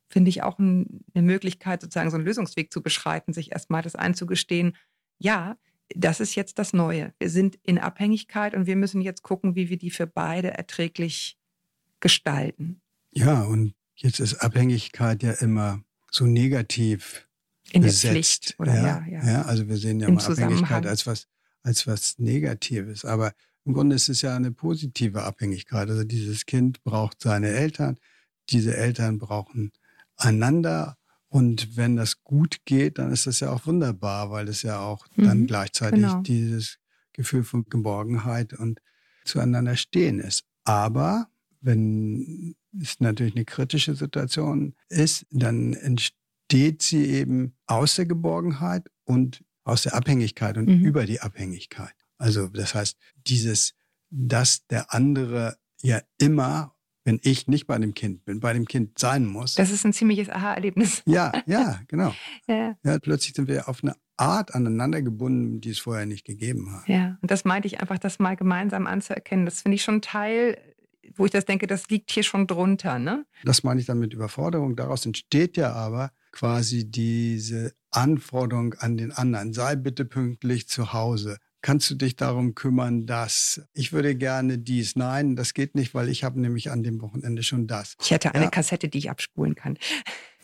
finde 0.10 0.30
ich 0.30 0.42
auch 0.42 0.58
eine 0.58 0.86
Möglichkeit, 1.14 1.82
sozusagen 1.82 2.10
so 2.10 2.16
einen 2.16 2.26
Lösungsweg 2.26 2.72
zu 2.72 2.82
beschreiten, 2.82 3.34
sich 3.34 3.52
erstmal 3.52 3.82
das 3.82 3.96
einzugestehen, 3.96 4.74
ja, 5.20 5.58
das 5.96 6.20
ist 6.20 6.36
jetzt 6.36 6.60
das 6.60 6.74
Neue. 6.74 7.14
Wir 7.20 7.30
sind 7.30 7.58
in 7.64 7.80
Abhängigkeit 7.80 8.54
und 8.54 8.66
wir 8.66 8.76
müssen 8.76 9.02
jetzt 9.02 9.24
gucken, 9.24 9.56
wie 9.56 9.70
wir 9.70 9.78
die 9.78 9.92
für 9.92 10.08
beide 10.08 10.52
erträglich 10.52 11.38
gestalten. 12.00 12.82
Ja, 13.12 13.44
und 13.44 13.74
jetzt 13.96 14.20
ist 14.20 14.36
Abhängigkeit 14.36 15.24
ja 15.24 15.32
immer 15.32 15.82
so 16.12 16.26
negativ 16.26 17.28
in 17.72 17.82
besetzt. 17.82 18.04
der 18.04 18.12
Pflicht 18.12 18.56
oder 18.60 18.76
ja, 18.76 19.06
ja, 19.08 19.26
ja. 19.26 19.42
Also 19.44 19.68
wir 19.68 19.78
sehen 19.78 20.00
ja 20.00 20.08
Im 20.08 20.16
mal 20.16 20.26
Abhängigkeit 20.26 20.86
als 20.86 21.08
was, 21.08 21.28
als 21.64 21.88
was 21.88 22.20
Negatives. 22.20 23.06
Aber 23.06 23.34
im 23.66 23.74
Grunde 23.74 23.96
ist 23.96 24.10
es 24.10 24.22
ja 24.22 24.36
eine 24.36 24.52
positive 24.52 25.24
Abhängigkeit. 25.24 25.90
Also 25.90 26.04
dieses 26.04 26.46
Kind 26.46 26.84
braucht 26.84 27.22
seine 27.22 27.50
Eltern, 27.50 27.98
diese 28.50 28.76
Eltern 28.76 29.18
brauchen 29.18 29.72
einander 30.16 30.98
und 31.30 31.76
wenn 31.76 31.96
das 31.98 32.24
gut 32.24 32.58
geht, 32.66 32.98
dann 33.00 33.12
ist 33.12 33.28
das 33.28 33.40
ja 33.42 33.52
auch 33.52 33.66
wunderbar, 33.66 34.32
weil 34.32 34.48
es 34.48 34.62
ja 34.62 34.80
auch 34.80 35.08
dann 35.18 35.42
Mhm, 35.42 35.48
gleichzeitig 35.48 36.02
genau. 36.02 36.22
dieses 36.22 36.78
Gefühl 37.14 37.44
von 37.44 37.66
Geborgenheit 37.70 38.54
und 38.54 38.80
zueinander 39.26 39.76
stehen 39.76 40.20
ist. 40.20 40.44
Aber 40.64 41.28
wenn 41.62 42.56
es 42.80 43.00
natürlich 43.00 43.36
eine 43.36 43.46
kritische 43.46 43.96
Situation 43.96 44.76
ist, 44.90 45.26
dann 45.32 45.74
entsteht 45.74 46.82
sie 46.82 47.06
eben 47.08 47.56
aus 47.66 47.96
der 47.96 48.06
Geborgenheit 48.06 48.88
und 49.04 49.44
aus 49.64 49.84
der 49.84 49.96
Abhängigkeit 49.96 50.58
und 50.58 50.68
Mhm. 50.68 50.86
über 50.86 51.06
die 51.06 51.20
Abhängigkeit. 51.20 51.94
Also 52.18 52.48
das 52.48 52.74
heißt, 52.74 52.98
dieses, 53.26 53.74
dass 54.10 54.66
der 54.68 54.94
andere 54.94 55.58
ja 55.82 56.02
immer, 56.20 56.74
wenn 57.08 57.22
ich 57.24 57.48
nicht 57.48 57.68
bei 57.68 57.78
dem 57.78 57.94
Kind 57.94 58.26
bin, 58.26 58.42
bei 58.42 58.52
dem 58.52 58.66
Kind 58.66 59.00
sein 59.00 59.26
muss. 59.26 59.56
Das 59.56 59.72
ist 59.72 59.86
ein 59.86 59.94
ziemliches 59.94 60.30
Aha-Erlebnis. 60.30 61.04
Ja, 61.06 61.32
ja, 61.46 61.80
genau. 61.88 62.14
Ja, 62.50 62.76
Ja, 62.84 63.00
plötzlich 63.00 63.34
sind 63.34 63.48
wir 63.48 63.70
auf 63.70 63.82
eine 63.82 63.96
Art 64.18 64.54
aneinander 64.54 65.02
gebunden, 65.02 65.62
die 65.62 65.70
es 65.70 65.80
vorher 65.80 66.06
nicht 66.06 66.26
gegeben 66.26 66.70
hat. 66.74 66.86
ja. 66.90 67.18
Und 67.22 67.32
das 67.32 67.46
meinte 67.46 67.68
ich 67.68 67.80
einfach, 67.80 67.98
das 67.98 68.20
mal 68.20 68.36
gemeinsam 68.36 68.88
anzuerkennen. 68.88 69.46
Das 69.46 69.62
finde 69.62 69.76
ich 69.76 69.84
schon 69.84 69.96
ein 69.96 70.02
Teil, 70.02 70.58
wo 71.16 71.24
ich 71.24 71.32
das 71.32 71.46
denke, 71.46 71.66
das 71.66 71.88
liegt 71.88 72.12
hier 72.12 72.24
schon 72.24 72.46
drunter. 72.46 73.00
Ne? 73.00 73.26
Das 73.46 73.64
meine 73.64 73.80
ich 73.80 73.86
dann 73.86 74.00
mit 74.00 74.14
Überforderung. 74.14 74.76
Daraus 74.76 75.06
entsteht 75.06 75.56
ja 75.56 75.72
aber 75.72 76.12
quasi 76.34 76.92
diese 76.92 77.72
Anforderung 77.90 78.74
an 78.74 78.98
den 78.98 79.14
anderen. 79.14 79.54
Sei 79.54 79.78
bitte 79.78 80.04
pünktlich 80.04 80.68
zu 80.68 80.92
Hause. 80.92 81.38
Kannst 81.68 81.90
du 81.90 81.96
dich 81.96 82.16
darum 82.16 82.56
kümmern, 82.56 83.06
dass 83.08 83.62
ich 83.74 83.92
würde 83.92 84.16
gerne 84.16 84.58
dies? 84.58 84.96
Nein, 84.96 85.36
das 85.36 85.54
geht 85.54 85.76
nicht, 85.76 85.94
weil 85.94 86.08
ich 86.08 86.24
habe 86.24 86.40
nämlich 86.40 86.72
an 86.72 86.82
dem 86.82 87.02
Wochenende 87.02 87.44
schon 87.44 87.68
das. 87.68 87.98
Ich 88.02 88.12
hätte 88.12 88.34
eine 88.34 88.46
Ja. 88.46 88.50
Kassette, 88.50 88.88
die 88.88 89.00
ich 89.00 89.10
abspulen 89.10 89.54
kann. 89.54 89.78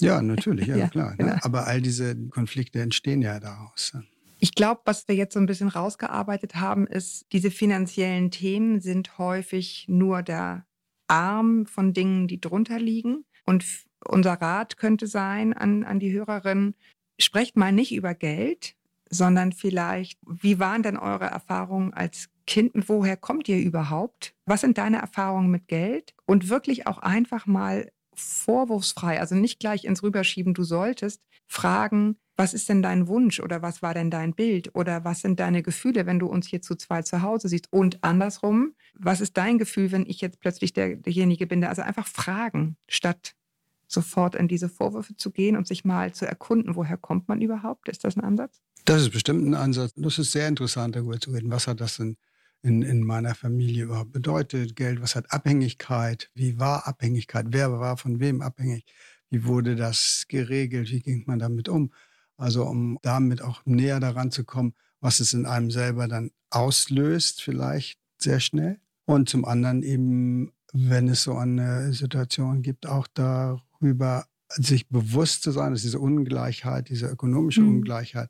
Ja, 0.01 0.21
natürlich, 0.21 0.67
ja, 0.67 0.75
Ja, 0.83 0.87
klar. 0.89 1.15
genau. 1.15 1.35
Ne? 1.35 1.39
Aber 1.45 1.65
all 1.65 1.81
diese 1.81 2.13
Konflikte 2.27 2.81
entstehen 2.81 3.21
ja 3.21 3.39
daraus. 3.39 3.95
Ich 4.39 4.53
glaube, 4.53 4.81
was 4.83 5.07
wir 5.07 5.15
jetzt 5.15 5.35
so 5.35 5.39
ein 5.39 5.45
bisschen 5.45 5.69
rausgearbeitet 5.69 6.55
haben, 6.55 6.87
ist, 6.87 7.25
diese 7.31 7.51
finanziellen 7.51 8.29
Themen 8.29 8.81
sind 8.81 9.17
häufig 9.17 9.85
nur 9.87 10.23
der 10.23 10.65
Arm 11.07 11.65
von 11.67 11.93
Dingen, 11.93 12.27
die 12.27 12.41
drunter 12.41 12.79
liegen. 12.79 13.23
Und 13.45 13.63
unser 14.03 14.33
Rat 14.33 14.75
könnte 14.75 15.07
sein 15.07 15.53
an, 15.53 15.85
an 15.85 16.01
die 16.01 16.11
Hörerin, 16.11 16.75
sprecht 17.17 17.55
mal 17.55 17.71
nicht 17.71 17.93
über 17.93 18.13
Geld, 18.13 18.75
sondern 19.13 19.51
vielleicht, 19.51 20.19
wie 20.27 20.59
waren 20.59 20.83
denn 20.83 20.97
eure 20.97 21.25
Erfahrungen 21.25 21.93
als 21.93 22.29
Kind 22.45 22.73
woher 22.89 23.15
kommt 23.15 23.47
ihr 23.47 23.59
überhaupt? 23.59 24.33
Was 24.45 24.61
sind 24.61 24.77
deine 24.77 24.97
Erfahrungen 24.97 25.49
mit 25.49 25.67
Geld? 25.67 26.13
Und 26.25 26.49
wirklich 26.49 26.87
auch 26.87 26.97
einfach 26.97 27.45
mal 27.45 27.89
vorwurfsfrei, 28.15 29.19
also 29.19 29.35
nicht 29.35 29.59
gleich 29.59 29.85
ins 29.85 30.03
Rüberschieben, 30.03 30.53
du 30.53 30.63
solltest, 30.63 31.21
fragen, 31.47 32.17
was 32.35 32.53
ist 32.53 32.67
denn 32.69 32.81
dein 32.81 33.07
Wunsch 33.07 33.39
oder 33.39 33.61
was 33.61 33.81
war 33.81 33.93
denn 33.93 34.09
dein 34.09 34.33
Bild 34.33 34.75
oder 34.75 35.03
was 35.03 35.21
sind 35.21 35.39
deine 35.39 35.61
Gefühle, 35.61 36.05
wenn 36.05 36.19
du 36.19 36.27
uns 36.27 36.47
hier 36.47 36.61
zu 36.61 36.75
zweit 36.75 37.05
zu 37.05 37.21
Hause 37.21 37.47
siehst? 37.47 37.71
Und 37.71 38.03
andersrum, 38.03 38.73
was 38.95 39.21
ist 39.21 39.37
dein 39.37 39.57
Gefühl, 39.57 39.91
wenn 39.91 40.05
ich 40.05 40.19
jetzt 40.21 40.39
plötzlich 40.39 40.73
der, 40.73 40.95
derjenige 40.95 41.47
bin, 41.47 41.63
also 41.63 41.81
einfach 41.81 42.07
fragen, 42.07 42.75
statt 42.87 43.35
sofort 43.87 44.35
in 44.35 44.47
diese 44.47 44.69
Vorwürfe 44.69 45.15
zu 45.15 45.31
gehen 45.31 45.55
und 45.55 45.67
sich 45.67 45.85
mal 45.85 46.13
zu 46.13 46.25
erkunden, 46.25 46.75
woher 46.75 46.97
kommt 46.97 47.27
man 47.27 47.41
überhaupt? 47.41 47.87
Ist 47.89 48.03
das 48.03 48.17
ein 48.17 48.23
Ansatz? 48.23 48.61
Das 48.85 49.01
ist 49.01 49.11
bestimmt 49.11 49.45
ein 49.47 49.53
Ansatz. 49.53 49.93
Das 49.95 50.19
ist 50.19 50.31
sehr 50.31 50.47
interessant, 50.47 50.95
darüber 50.95 51.19
zu 51.19 51.31
reden. 51.31 51.51
Was 51.51 51.67
hat 51.67 51.79
das 51.79 51.97
denn 51.97 52.17
in, 52.61 52.81
in 52.81 53.03
meiner 53.03 53.35
Familie 53.35 53.83
überhaupt 53.85 54.11
bedeutet? 54.11 54.75
Geld, 54.75 55.01
was 55.01 55.15
hat 55.15 55.31
Abhängigkeit? 55.31 56.29
Wie 56.33 56.59
war 56.59 56.87
Abhängigkeit? 56.87 57.47
Wer 57.49 57.71
war 57.79 57.97
von 57.97 58.19
wem 58.19 58.41
abhängig? 58.41 58.85
Wie 59.29 59.45
wurde 59.45 59.75
das 59.75 60.25
geregelt? 60.27 60.91
Wie 60.91 61.01
ging 61.01 61.23
man 61.27 61.39
damit 61.39 61.69
um? 61.69 61.91
Also 62.37 62.65
um 62.65 62.99
damit 63.01 63.41
auch 63.41 63.61
näher 63.65 63.99
daran 63.99 64.31
zu 64.31 64.43
kommen, 64.43 64.73
was 64.99 65.19
es 65.19 65.33
in 65.33 65.45
einem 65.45 65.71
selber 65.71 66.07
dann 66.07 66.31
auslöst, 66.49 67.41
vielleicht 67.41 67.99
sehr 68.17 68.39
schnell. 68.39 68.79
Und 69.05 69.29
zum 69.29 69.45
anderen 69.45 69.83
eben, 69.83 70.51
wenn 70.73 71.07
es 71.07 71.23
so 71.23 71.35
eine 71.35 71.93
Situation 71.93 72.61
gibt, 72.61 72.85
auch 72.87 73.07
darüber 73.13 74.25
sich 74.49 74.87
bewusst 74.89 75.43
zu 75.43 75.51
sein, 75.51 75.71
dass 75.71 75.81
diese 75.81 75.99
Ungleichheit, 75.99 76.89
diese 76.89 77.07
ökonomische 77.07 77.61
Mhm. 77.61 77.69
Ungleichheit, 77.77 78.29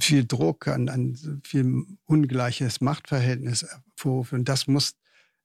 viel 0.00 0.24
Druck, 0.26 0.68
an, 0.68 0.88
an 0.88 1.16
viel 1.44 1.84
ungleiches 2.06 2.80
Machtverhältnis 2.80 3.62
hervorruft. 3.62 4.32
Und 4.32 4.48
das 4.48 4.66
muss 4.66 4.94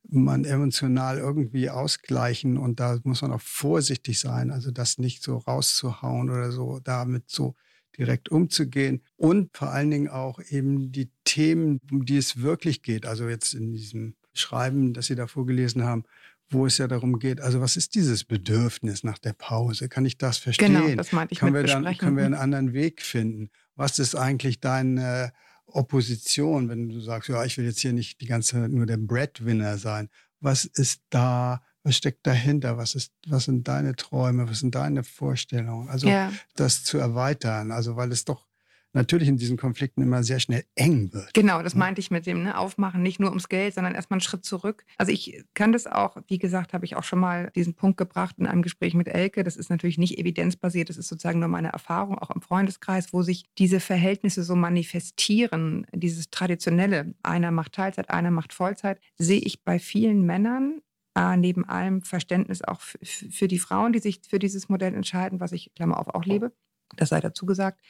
man 0.09 0.45
emotional 0.45 1.19
irgendwie 1.19 1.69
ausgleichen 1.69 2.57
und 2.57 2.79
da 2.79 2.99
muss 3.03 3.21
man 3.21 3.31
auch 3.31 3.41
vorsichtig 3.41 4.19
sein, 4.19 4.49
also 4.51 4.71
das 4.71 4.97
nicht 4.97 5.21
so 5.23 5.37
rauszuhauen 5.37 6.29
oder 6.31 6.51
so, 6.51 6.79
damit 6.83 7.29
so 7.29 7.53
direkt 7.97 8.29
umzugehen 8.29 9.03
und 9.15 9.55
vor 9.55 9.69
allen 9.69 9.91
Dingen 9.91 10.07
auch 10.07 10.39
eben 10.49 10.91
die 10.91 11.11
Themen, 11.23 11.79
um 11.91 12.05
die 12.05 12.17
es 12.17 12.41
wirklich 12.41 12.81
geht, 12.81 13.05
also 13.05 13.29
jetzt 13.29 13.53
in 13.53 13.73
diesem 13.73 14.15
Schreiben, 14.33 14.93
das 14.93 15.05
Sie 15.07 15.15
da 15.15 15.27
vorgelesen 15.27 15.83
haben, 15.83 16.03
wo 16.49 16.65
es 16.65 16.77
ja 16.79 16.87
darum 16.87 17.19
geht, 17.19 17.39
also 17.39 17.61
was 17.61 17.75
ist 17.75 17.95
dieses 17.95 18.23
Bedürfnis 18.23 19.03
nach 19.03 19.17
der 19.19 19.33
Pause? 19.33 19.87
Kann 19.87 20.05
ich 20.05 20.17
das 20.17 20.37
verstehen? 20.37 20.73
Genau, 20.73 20.95
das 20.95 21.11
meinte 21.11 21.33
ich 21.33 21.39
können 21.39 21.53
mit 21.53 21.67
wir 21.67 21.67
dann 21.67 21.97
können 21.97 22.17
wir 22.17 22.25
einen 22.25 22.33
Mhm. 22.33 22.39
anderen 22.39 22.73
Weg 22.73 23.01
finden. 23.01 23.51
Was 23.75 23.99
ist 23.99 24.15
eigentlich 24.15 24.59
deine 24.59 25.33
Opposition, 25.65 26.69
wenn 26.69 26.89
du 26.89 26.99
sagst, 26.99 27.29
ja, 27.29 27.43
ich 27.45 27.57
will 27.57 27.65
jetzt 27.65 27.79
hier 27.79 27.93
nicht 27.93 28.21
die 28.21 28.27
ganze 28.27 28.53
Zeit 28.53 28.71
nur 28.71 28.85
der 28.85 28.97
Breadwinner 28.97 29.77
sein? 29.77 30.09
Was 30.39 30.65
ist 30.65 31.01
da? 31.09 31.61
Was 31.83 31.97
steckt 31.97 32.27
dahinter? 32.27 32.77
Was 32.77 32.95
ist, 32.95 33.13
was 33.27 33.45
sind 33.45 33.67
deine 33.67 33.95
Träume? 33.95 34.49
Was 34.49 34.59
sind 34.59 34.75
deine 34.75 35.03
Vorstellungen? 35.03 35.89
Also 35.89 36.07
ja. 36.07 36.31
das 36.55 36.83
zu 36.83 36.97
erweitern, 36.97 37.71
also 37.71 37.95
weil 37.95 38.11
es 38.11 38.25
doch 38.25 38.45
natürlich 38.93 39.27
in 39.27 39.37
diesen 39.37 39.57
Konflikten 39.57 40.01
immer 40.01 40.23
sehr 40.23 40.39
schnell 40.39 40.63
eng 40.75 41.13
wird. 41.13 41.33
Genau, 41.33 41.61
das 41.61 41.75
meinte 41.75 42.01
ich 42.01 42.11
mit 42.11 42.25
dem 42.25 42.43
ne, 42.43 42.57
Aufmachen, 42.57 43.01
nicht 43.01 43.19
nur 43.19 43.29
ums 43.29 43.49
Geld, 43.49 43.73
sondern 43.73 43.95
erstmal 43.95 44.17
einen 44.17 44.21
Schritt 44.21 44.45
zurück. 44.45 44.85
Also 44.97 45.11
ich 45.11 45.43
kann 45.53 45.71
das 45.71 45.87
auch, 45.87 46.17
wie 46.27 46.37
gesagt, 46.37 46.73
habe 46.73 46.85
ich 46.85 46.95
auch 46.95 47.03
schon 47.03 47.19
mal 47.19 47.51
diesen 47.55 47.73
Punkt 47.73 47.97
gebracht 47.97 48.35
in 48.37 48.47
einem 48.47 48.61
Gespräch 48.61 48.93
mit 48.93 49.07
Elke. 49.07 49.43
Das 49.43 49.55
ist 49.55 49.69
natürlich 49.69 49.97
nicht 49.97 50.17
evidenzbasiert, 50.17 50.89
das 50.89 50.97
ist 50.97 51.07
sozusagen 51.07 51.39
nur 51.39 51.49
meine 51.49 51.69
Erfahrung, 51.69 52.17
auch 52.19 52.31
im 52.31 52.41
Freundeskreis, 52.41 53.13
wo 53.13 53.21
sich 53.21 53.45
diese 53.57 53.79
Verhältnisse 53.79 54.43
so 54.43 54.55
manifestieren, 54.55 55.85
dieses 55.93 56.29
traditionelle, 56.29 57.13
einer 57.23 57.51
macht 57.51 57.73
Teilzeit, 57.73 58.09
einer 58.09 58.31
macht 58.31 58.53
Vollzeit, 58.53 58.99
sehe 59.17 59.39
ich 59.39 59.63
bei 59.63 59.79
vielen 59.79 60.25
Männern 60.25 60.81
äh, 61.15 61.37
neben 61.37 61.65
allem 61.65 62.01
Verständnis 62.01 62.61
auch 62.61 62.81
für 62.81 63.47
die 63.47 63.59
Frauen, 63.59 63.93
die 63.93 63.99
sich 63.99 64.21
für 64.27 64.39
dieses 64.39 64.69
Modell 64.69 64.93
entscheiden, 64.93 65.39
was 65.39 65.51
ich, 65.51 65.73
Klammer 65.75 65.99
auf, 65.99 66.07
auch 66.07 66.25
lebe. 66.25 66.53
Das 66.95 67.09
sei 67.09 67.19
dazu 67.19 67.45
gesagt. 67.45 67.81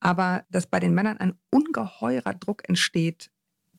Aber 0.00 0.44
dass 0.50 0.66
bei 0.66 0.80
den 0.80 0.94
Männern 0.94 1.18
ein 1.18 1.34
ungeheurer 1.50 2.34
Druck 2.34 2.68
entsteht, 2.68 3.30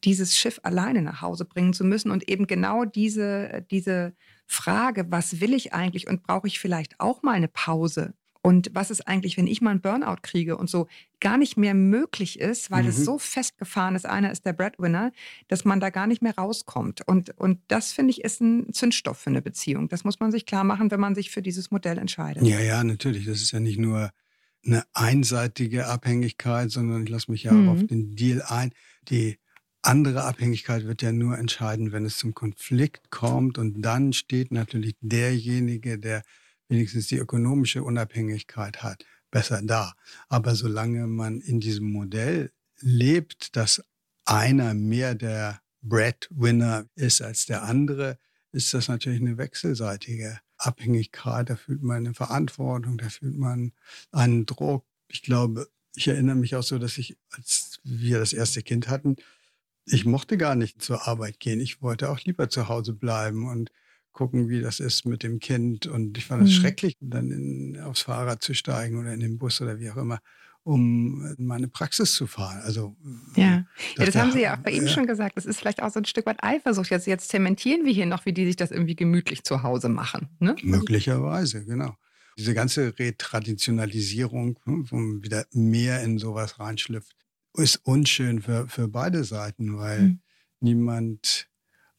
dieses 0.03 0.37
Schiff 0.37 0.59
alleine 0.63 1.01
nach 1.01 1.21
Hause 1.21 1.45
bringen 1.45 1.73
zu 1.73 1.83
müssen 1.83 2.11
und 2.11 2.27
eben 2.29 2.47
genau 2.47 2.85
diese, 2.85 3.65
diese 3.69 4.13
Frage, 4.47 5.05
was 5.09 5.41
will 5.41 5.53
ich 5.53 5.73
eigentlich 5.73 6.07
und 6.07 6.23
brauche 6.23 6.47
ich 6.47 6.59
vielleicht 6.59 6.99
auch 6.99 7.21
mal 7.21 7.33
eine 7.33 7.47
Pause? 7.47 8.13
Und 8.43 8.71
was 8.73 8.89
ist 8.89 9.07
eigentlich, 9.07 9.37
wenn 9.37 9.45
ich 9.45 9.61
mal 9.61 9.69
einen 9.69 9.81
Burnout 9.81 10.21
kriege 10.23 10.57
und 10.57 10.67
so 10.67 10.87
gar 11.19 11.37
nicht 11.37 11.57
mehr 11.57 11.75
möglich 11.75 12.39
ist, 12.39 12.71
weil 12.71 12.83
mhm. 12.83 12.89
es 12.89 13.05
so 13.05 13.19
festgefahren 13.19 13.95
ist, 13.95 14.07
einer 14.07 14.31
ist 14.31 14.47
der 14.47 14.53
Breadwinner, 14.53 15.11
dass 15.47 15.63
man 15.63 15.79
da 15.79 15.91
gar 15.91 16.07
nicht 16.07 16.23
mehr 16.23 16.35
rauskommt. 16.35 17.07
Und, 17.07 17.37
und 17.37 17.59
das, 17.67 17.91
finde 17.91 18.11
ich, 18.11 18.23
ist 18.23 18.41
ein 18.41 18.73
Zündstoff 18.73 19.19
für 19.19 19.29
eine 19.29 19.43
Beziehung. 19.43 19.89
Das 19.89 20.03
muss 20.03 20.19
man 20.19 20.31
sich 20.31 20.47
klar 20.47 20.63
machen, 20.63 20.89
wenn 20.89 20.99
man 20.99 21.13
sich 21.13 21.29
für 21.29 21.43
dieses 21.43 21.69
Modell 21.69 21.99
entscheidet. 21.99 22.41
Ja, 22.43 22.59
ja, 22.59 22.83
natürlich. 22.83 23.25
Das 23.25 23.43
ist 23.43 23.51
ja 23.51 23.59
nicht 23.59 23.77
nur 23.77 24.09
eine 24.65 24.83
einseitige 24.93 25.87
Abhängigkeit, 25.87 26.71
sondern 26.71 27.03
ich 27.03 27.09
lasse 27.09 27.31
mich 27.31 27.43
ja 27.43 27.53
mhm. 27.53 27.69
auch 27.69 27.73
auf 27.73 27.87
den 27.87 28.15
Deal 28.15 28.41
ein. 28.41 28.71
Die 29.09 29.37
andere 29.81 30.23
Abhängigkeit 30.23 30.85
wird 30.85 31.01
ja 31.01 31.11
nur 31.11 31.37
entscheiden, 31.37 31.91
wenn 31.91 32.05
es 32.05 32.17
zum 32.17 32.33
Konflikt 32.33 33.09
kommt. 33.09 33.57
Und 33.57 33.81
dann 33.81 34.13
steht 34.13 34.51
natürlich 34.51 34.95
derjenige, 35.01 35.97
der 35.97 36.21
wenigstens 36.69 37.07
die 37.07 37.17
ökonomische 37.17 37.83
Unabhängigkeit 37.83 38.83
hat, 38.83 39.05
besser 39.31 39.61
da. 39.63 39.93
Aber 40.29 40.55
solange 40.55 41.07
man 41.07 41.41
in 41.41 41.59
diesem 41.59 41.91
Modell 41.91 42.51
lebt, 42.79 43.55
dass 43.55 43.83
einer 44.25 44.73
mehr 44.73 45.15
der 45.15 45.61
Breadwinner 45.81 46.85
ist 46.95 47.21
als 47.21 47.45
der 47.47 47.63
andere, 47.63 48.17
ist 48.51 48.73
das 48.73 48.87
natürlich 48.87 49.21
eine 49.21 49.37
wechselseitige 49.37 50.39
Abhängigkeit. 50.57 51.49
Da 51.49 51.55
fühlt 51.55 51.83
man 51.83 51.97
eine 51.97 52.13
Verantwortung, 52.13 52.97
da 52.97 53.09
fühlt 53.09 53.37
man 53.37 53.71
einen 54.11 54.45
Druck. 54.45 54.85
Ich 55.07 55.21
glaube, 55.21 55.67
ich 55.95 56.07
erinnere 56.07 56.35
mich 56.35 56.55
auch 56.55 56.63
so, 56.63 56.77
dass 56.77 56.97
ich, 56.97 57.17
als 57.31 57.79
wir 57.83 58.19
das 58.19 58.33
erste 58.33 58.61
Kind 58.61 58.87
hatten, 58.87 59.15
ich 59.85 60.05
mochte 60.05 60.37
gar 60.37 60.55
nicht 60.55 60.81
zur 60.81 61.07
Arbeit 61.07 61.39
gehen. 61.39 61.59
Ich 61.59 61.81
wollte 61.81 62.09
auch 62.09 62.19
lieber 62.19 62.49
zu 62.49 62.67
Hause 62.67 62.93
bleiben 62.93 63.47
und 63.47 63.71
gucken, 64.11 64.49
wie 64.49 64.61
das 64.61 64.79
ist 64.79 65.05
mit 65.05 65.23
dem 65.23 65.39
Kind. 65.39 65.87
Und 65.87 66.17
ich 66.17 66.25
fand 66.25 66.43
es 66.43 66.49
mhm. 66.49 66.61
schrecklich, 66.61 66.97
dann 66.99 67.31
in, 67.31 67.79
aufs 67.79 68.01
Fahrrad 68.01 68.43
zu 68.43 68.53
steigen 68.53 68.97
oder 68.99 69.13
in 69.13 69.19
den 69.19 69.37
Bus 69.37 69.61
oder 69.61 69.79
wie 69.79 69.89
auch 69.89 69.97
immer, 69.97 70.19
um 70.63 71.35
meine 71.37 71.67
Praxis 71.67 72.13
zu 72.13 72.27
fahren. 72.27 72.61
Also, 72.63 72.95
ja. 73.35 73.65
ja 73.97 74.05
das 74.05 74.15
haben 74.15 74.31
Sie 74.31 74.41
ja 74.41 74.55
auch 74.55 74.59
bei 74.59 74.71
ja. 74.71 74.87
schon 74.87 75.07
gesagt. 75.07 75.37
Das 75.37 75.45
ist 75.45 75.59
vielleicht 75.59 75.81
auch 75.81 75.89
so 75.89 75.99
ein 75.99 76.05
Stück 76.05 76.25
weit 76.25 76.43
Eifersucht. 76.43 76.89
Jetzt, 76.89 77.07
jetzt 77.07 77.29
zementieren 77.29 77.85
wir 77.85 77.93
hier 77.93 78.05
noch, 78.05 78.25
wie 78.25 78.33
die 78.33 78.45
sich 78.45 78.55
das 78.55 78.71
irgendwie 78.71 78.95
gemütlich 78.95 79.43
zu 79.43 79.63
Hause 79.63 79.89
machen. 79.89 80.29
Ne? 80.39 80.55
Möglicherweise, 80.61 81.65
genau. 81.65 81.95
Diese 82.37 82.53
ganze 82.53 82.97
Retraditionalisierung, 82.97 84.59
hm, 84.63 84.89
wo 84.89 84.95
man 84.95 85.23
wieder 85.23 85.45
mehr 85.51 86.03
in 86.03 86.17
sowas 86.17 86.59
reinschlüpft, 86.59 87.15
ist 87.55 87.77
unschön 87.83 88.41
für, 88.41 88.67
für 88.67 88.87
beide 88.87 89.23
Seiten, 89.23 89.77
weil 89.77 90.01
mhm. 90.01 90.19
niemand 90.59 91.49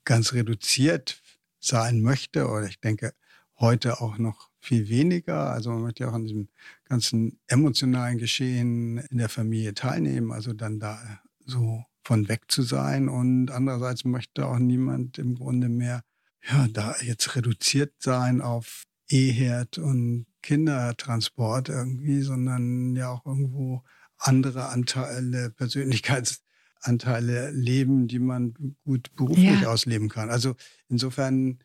ganz 0.04 0.32
reduziert 0.32 1.20
sein 1.60 2.00
möchte 2.00 2.48
oder 2.48 2.66
ich 2.66 2.80
denke 2.80 3.12
heute 3.58 4.00
auch 4.00 4.18
noch 4.18 4.51
viel 4.62 4.88
weniger. 4.88 5.50
Also 5.50 5.70
man 5.70 5.82
möchte 5.82 6.04
ja 6.04 6.10
auch 6.10 6.14
an 6.14 6.24
diesem 6.24 6.48
ganzen 6.84 7.38
emotionalen 7.48 8.18
Geschehen 8.18 8.98
in 8.98 9.18
der 9.18 9.28
Familie 9.28 9.74
teilnehmen, 9.74 10.32
also 10.32 10.52
dann 10.52 10.78
da 10.78 10.98
so 11.44 11.84
von 12.04 12.28
weg 12.28 12.44
zu 12.48 12.62
sein. 12.62 13.08
Und 13.08 13.50
andererseits 13.50 14.04
möchte 14.04 14.46
auch 14.46 14.58
niemand 14.58 15.18
im 15.18 15.34
Grunde 15.34 15.68
mehr 15.68 16.02
ja, 16.50 16.66
da 16.68 16.94
jetzt 17.02 17.36
reduziert 17.36 17.94
sein 17.98 18.40
auf 18.40 18.84
Eherd 19.08 19.78
und 19.78 20.26
Kindertransport 20.42 21.68
irgendwie, 21.68 22.22
sondern 22.22 22.96
ja 22.96 23.10
auch 23.10 23.26
irgendwo 23.26 23.82
andere 24.16 24.68
Anteile, 24.68 25.50
Persönlichkeitsanteile 25.50 27.50
leben, 27.50 28.08
die 28.08 28.18
man 28.18 28.54
gut 28.84 29.14
beruflich 29.14 29.62
ja. 29.62 29.68
ausleben 29.68 30.08
kann. 30.08 30.30
Also 30.30 30.56
insofern 30.88 31.58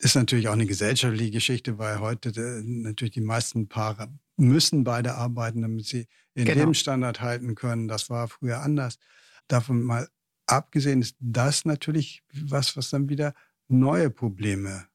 ist 0.00 0.14
natürlich 0.14 0.48
auch 0.48 0.54
eine 0.54 0.66
gesellschaftliche 0.66 1.30
Geschichte, 1.30 1.78
weil 1.78 2.00
heute 2.00 2.30
äh, 2.30 2.62
natürlich 2.64 3.12
die 3.12 3.20
meisten 3.20 3.68
Paare 3.68 4.08
müssen 4.36 4.82
beide 4.82 5.14
arbeiten, 5.14 5.62
damit 5.62 5.84
sie 5.86 6.06
ihren 6.34 6.46
genau. 6.46 6.60
Lebensstandard 6.60 7.20
halten 7.20 7.54
können. 7.54 7.86
Das 7.86 8.08
war 8.08 8.26
früher 8.28 8.60
anders. 8.60 8.98
Davon 9.46 9.82
mal 9.82 10.08
abgesehen 10.46 11.02
ist 11.02 11.16
das 11.20 11.64
natürlich 11.64 12.22
was, 12.32 12.76
was 12.76 12.90
dann 12.90 13.08
wieder 13.08 13.34
neue 13.68 14.10
Probleme 14.10 14.86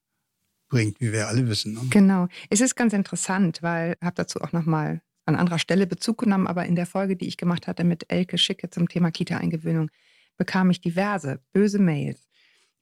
bringt, 0.70 1.00
wie 1.00 1.12
wir 1.12 1.28
alle 1.28 1.48
wissen. 1.48 1.74
Ne? 1.74 1.82
Genau. 1.92 2.28
Es 2.50 2.60
ist 2.60 2.76
ganz 2.76 2.92
interessant, 2.94 3.62
weil 3.62 3.96
ich 4.00 4.06
habe 4.06 4.16
dazu 4.16 4.42
auch 4.42 4.52
nochmal 4.52 5.02
an 5.28 5.36
anderer 5.36 5.60
Stelle 5.60 5.86
Bezug 5.86 6.20
genommen, 6.20 6.48
aber 6.48 6.66
in 6.66 6.76
der 6.76 6.88
Folge, 6.88 7.16
die 7.16 7.28
ich 7.28 7.38
gemacht 7.38 7.68
hatte 7.68 7.84
mit 7.84 8.12
Elke 8.12 8.38
Schicke 8.38 8.70
zum 8.70 8.90
Thema 8.90 9.12
Kita-Eingewöhnung, 9.12 9.90
bekam 10.38 10.72
ich 10.72 10.82
diverse 10.82 11.40
böse 11.54 11.80
Mails 11.80 12.28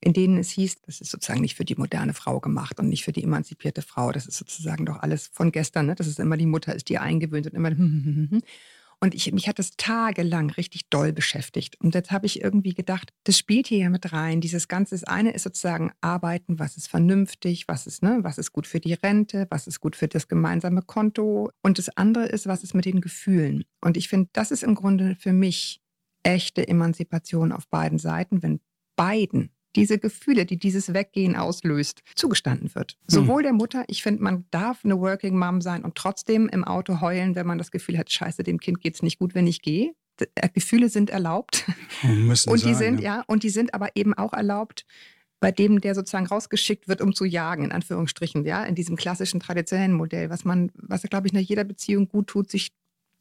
in 0.04 0.12
denen 0.12 0.36
es 0.36 0.50
hieß, 0.50 0.82
das 0.82 1.00
ist 1.00 1.10
sozusagen 1.10 1.40
nicht 1.40 1.54
für 1.54 1.64
die 1.64 1.76
moderne 1.76 2.12
Frau 2.12 2.38
gemacht 2.38 2.78
und 2.78 2.88
nicht 2.88 3.04
für 3.04 3.12
die 3.12 3.24
emanzipierte 3.24 3.80
Frau. 3.80 4.12
Das 4.12 4.26
ist 4.26 4.36
sozusagen 4.36 4.84
doch 4.84 4.98
alles 4.98 5.30
von 5.32 5.50
gestern, 5.50 5.86
ne? 5.86 5.94
dass 5.94 6.06
es 6.06 6.18
immer 6.18 6.36
die 6.36 6.46
Mutter 6.46 6.74
ist, 6.74 6.90
die 6.90 6.98
eingewöhnt 6.98 7.46
und 7.46 7.54
immer. 7.54 7.70
Und 9.00 9.14
ich, 9.14 9.30
mich 9.32 9.48
hat 9.48 9.58
das 9.58 9.72
tagelang 9.76 10.50
richtig 10.50 10.88
doll 10.88 11.12
beschäftigt. 11.12 11.78
Und 11.80 11.94
jetzt 11.94 12.10
habe 12.10 12.24
ich 12.24 12.40
irgendwie 12.40 12.72
gedacht, 12.72 13.12
das 13.24 13.36
spielt 13.36 13.66
hier 13.66 13.78
ja 13.78 13.90
mit 13.90 14.12
rein. 14.12 14.40
Dieses 14.40 14.66
Ganze, 14.66 14.94
das 14.94 15.04
eine 15.04 15.32
ist 15.32 15.42
sozusagen 15.42 15.92
arbeiten, 16.00 16.58
was 16.58 16.78
ist 16.78 16.88
vernünftig, 16.88 17.68
was 17.68 17.86
ist, 17.86 18.02
ne, 18.02 18.20
was 18.22 18.38
ist 18.38 18.52
gut 18.52 18.66
für 18.66 18.80
die 18.80 18.94
Rente, 18.94 19.46
was 19.50 19.66
ist 19.66 19.80
gut 19.80 19.94
für 19.96 20.08
das 20.08 20.26
gemeinsame 20.28 20.80
Konto. 20.80 21.50
Und 21.60 21.78
das 21.78 21.94
andere 21.98 22.26
ist, 22.26 22.46
was 22.46 22.62
ist 22.62 22.72
mit 22.72 22.86
den 22.86 23.02
Gefühlen. 23.02 23.64
Und 23.82 23.98
ich 23.98 24.08
finde, 24.08 24.30
das 24.32 24.50
ist 24.50 24.62
im 24.62 24.74
Grunde 24.74 25.16
für 25.18 25.34
mich 25.34 25.82
echte 26.22 26.66
Emanzipation 26.66 27.52
auf 27.52 27.68
beiden 27.68 27.98
Seiten, 27.98 28.42
wenn 28.42 28.60
beiden 28.96 29.50
diese 29.76 29.98
Gefühle, 29.98 30.46
die 30.46 30.58
dieses 30.58 30.94
Weggehen 30.94 31.36
auslöst, 31.36 32.02
zugestanden 32.14 32.74
wird. 32.74 32.92
Hm. 32.92 32.98
Sowohl 33.08 33.42
der 33.42 33.52
Mutter, 33.52 33.84
ich 33.88 34.02
finde, 34.02 34.22
man 34.22 34.44
darf 34.50 34.84
eine 34.84 34.98
Working 34.98 35.36
Mom 35.36 35.60
sein 35.60 35.84
und 35.84 35.94
trotzdem 35.94 36.48
im 36.48 36.64
Auto 36.64 37.00
heulen, 37.00 37.34
wenn 37.34 37.46
man 37.46 37.58
das 37.58 37.70
Gefühl 37.70 37.98
hat, 37.98 38.10
scheiße, 38.10 38.42
dem 38.42 38.58
Kind 38.58 38.80
geht 38.80 38.94
es 38.94 39.02
nicht 39.02 39.18
gut, 39.18 39.34
wenn 39.34 39.46
ich 39.46 39.62
gehe. 39.62 39.94
Äh, 40.34 40.48
Gefühle 40.50 40.88
sind 40.88 41.10
erlaubt. 41.10 41.64
Müssen 42.02 42.50
und 42.50 42.62
die 42.62 42.74
sein, 42.74 42.96
sind, 42.96 43.00
ja. 43.00 43.16
ja, 43.16 43.24
und 43.26 43.42
die 43.42 43.50
sind 43.50 43.74
aber 43.74 43.88
eben 43.96 44.14
auch 44.14 44.32
erlaubt, 44.32 44.86
bei 45.40 45.52
dem, 45.52 45.80
der 45.80 45.94
sozusagen 45.94 46.26
rausgeschickt 46.26 46.88
wird, 46.88 47.02
um 47.02 47.14
zu 47.14 47.24
jagen, 47.24 47.64
in 47.64 47.72
Anführungsstrichen, 47.72 48.46
ja, 48.46 48.64
in 48.64 48.74
diesem 48.74 48.96
klassischen 48.96 49.40
traditionellen 49.40 49.92
Modell, 49.92 50.30
was 50.30 50.44
man, 50.44 50.70
was 50.74 51.02
glaube 51.02 51.26
ich, 51.26 51.34
nach 51.34 51.40
jeder 51.40 51.64
Beziehung 51.64 52.08
gut 52.08 52.28
tut, 52.28 52.50
sich 52.50 52.72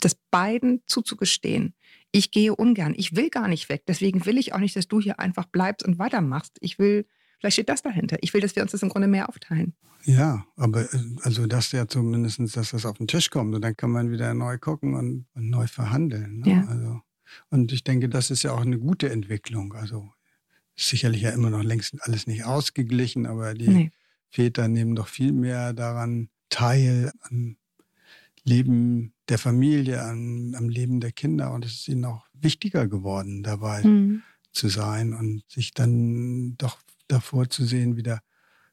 das 0.03 0.15
beiden 0.31 0.81
zuzugestehen. 0.85 1.73
Ich 2.11 2.31
gehe 2.31 2.55
ungern, 2.55 2.93
ich 2.95 3.15
will 3.15 3.29
gar 3.29 3.47
nicht 3.47 3.69
weg. 3.69 3.83
Deswegen 3.87 4.25
will 4.25 4.37
ich 4.37 4.53
auch 4.53 4.59
nicht, 4.59 4.75
dass 4.75 4.87
du 4.87 5.01
hier 5.01 5.19
einfach 5.19 5.45
bleibst 5.45 5.85
und 5.85 5.99
weitermachst. 5.99 6.57
Ich 6.61 6.77
will, 6.77 7.07
vielleicht 7.39 7.55
steht 7.55 7.69
das 7.69 7.81
dahinter. 7.81 8.17
Ich 8.21 8.33
will, 8.33 8.41
dass 8.41 8.55
wir 8.55 8.63
uns 8.63 8.71
das 8.71 8.83
im 8.83 8.89
Grunde 8.89 9.07
mehr 9.07 9.29
aufteilen. 9.29 9.73
Ja, 10.05 10.45
aber 10.55 10.93
äh, 10.93 10.99
also 11.21 11.47
das 11.47 11.71
ja 11.71 11.87
zumindest, 11.87 12.39
dass 12.55 12.71
das 12.71 12.85
auf 12.85 12.97
den 12.97 13.07
Tisch 13.07 13.29
kommt 13.29 13.55
und 13.55 13.61
dann 13.61 13.75
kann 13.75 13.91
man 13.91 14.11
wieder 14.11 14.33
neu 14.33 14.57
gucken 14.57 14.95
und, 14.95 15.25
und 15.33 15.49
neu 15.49 15.67
verhandeln. 15.67 16.39
Ne? 16.39 16.49
Ja. 16.51 16.65
Also, 16.67 17.01
und 17.49 17.71
ich 17.71 17.83
denke, 17.83 18.09
das 18.09 18.29
ist 18.29 18.43
ja 18.43 18.51
auch 18.51 18.61
eine 18.61 18.77
gute 18.77 19.09
Entwicklung. 19.09 19.73
Also 19.73 20.11
sicherlich 20.75 21.21
ja 21.21 21.31
immer 21.31 21.49
noch 21.49 21.63
längst 21.63 21.95
alles 22.01 22.27
nicht 22.27 22.45
ausgeglichen, 22.45 23.25
aber 23.25 23.53
die 23.53 23.69
nee. 23.69 23.91
Väter 24.29 24.67
nehmen 24.67 24.95
doch 24.95 25.07
viel 25.07 25.31
mehr 25.31 25.73
daran 25.73 26.29
teil, 26.49 27.11
an 27.21 27.57
Leben 28.43 29.12
der 29.29 29.37
Familie, 29.37 30.01
am, 30.01 30.53
am, 30.55 30.69
Leben 30.69 30.99
der 30.99 31.11
Kinder. 31.11 31.51
Und 31.51 31.65
es 31.65 31.73
ist 31.73 31.87
ihnen 31.87 32.05
auch 32.05 32.25
wichtiger 32.33 32.87
geworden, 32.87 33.43
dabei 33.43 33.83
mhm. 33.83 34.21
zu 34.51 34.67
sein 34.67 35.13
und 35.13 35.43
sich 35.49 35.73
dann 35.73 36.55
doch 36.57 36.77
davor 37.07 37.49
zu 37.49 37.65
sehen, 37.65 37.95
wieder 37.95 38.21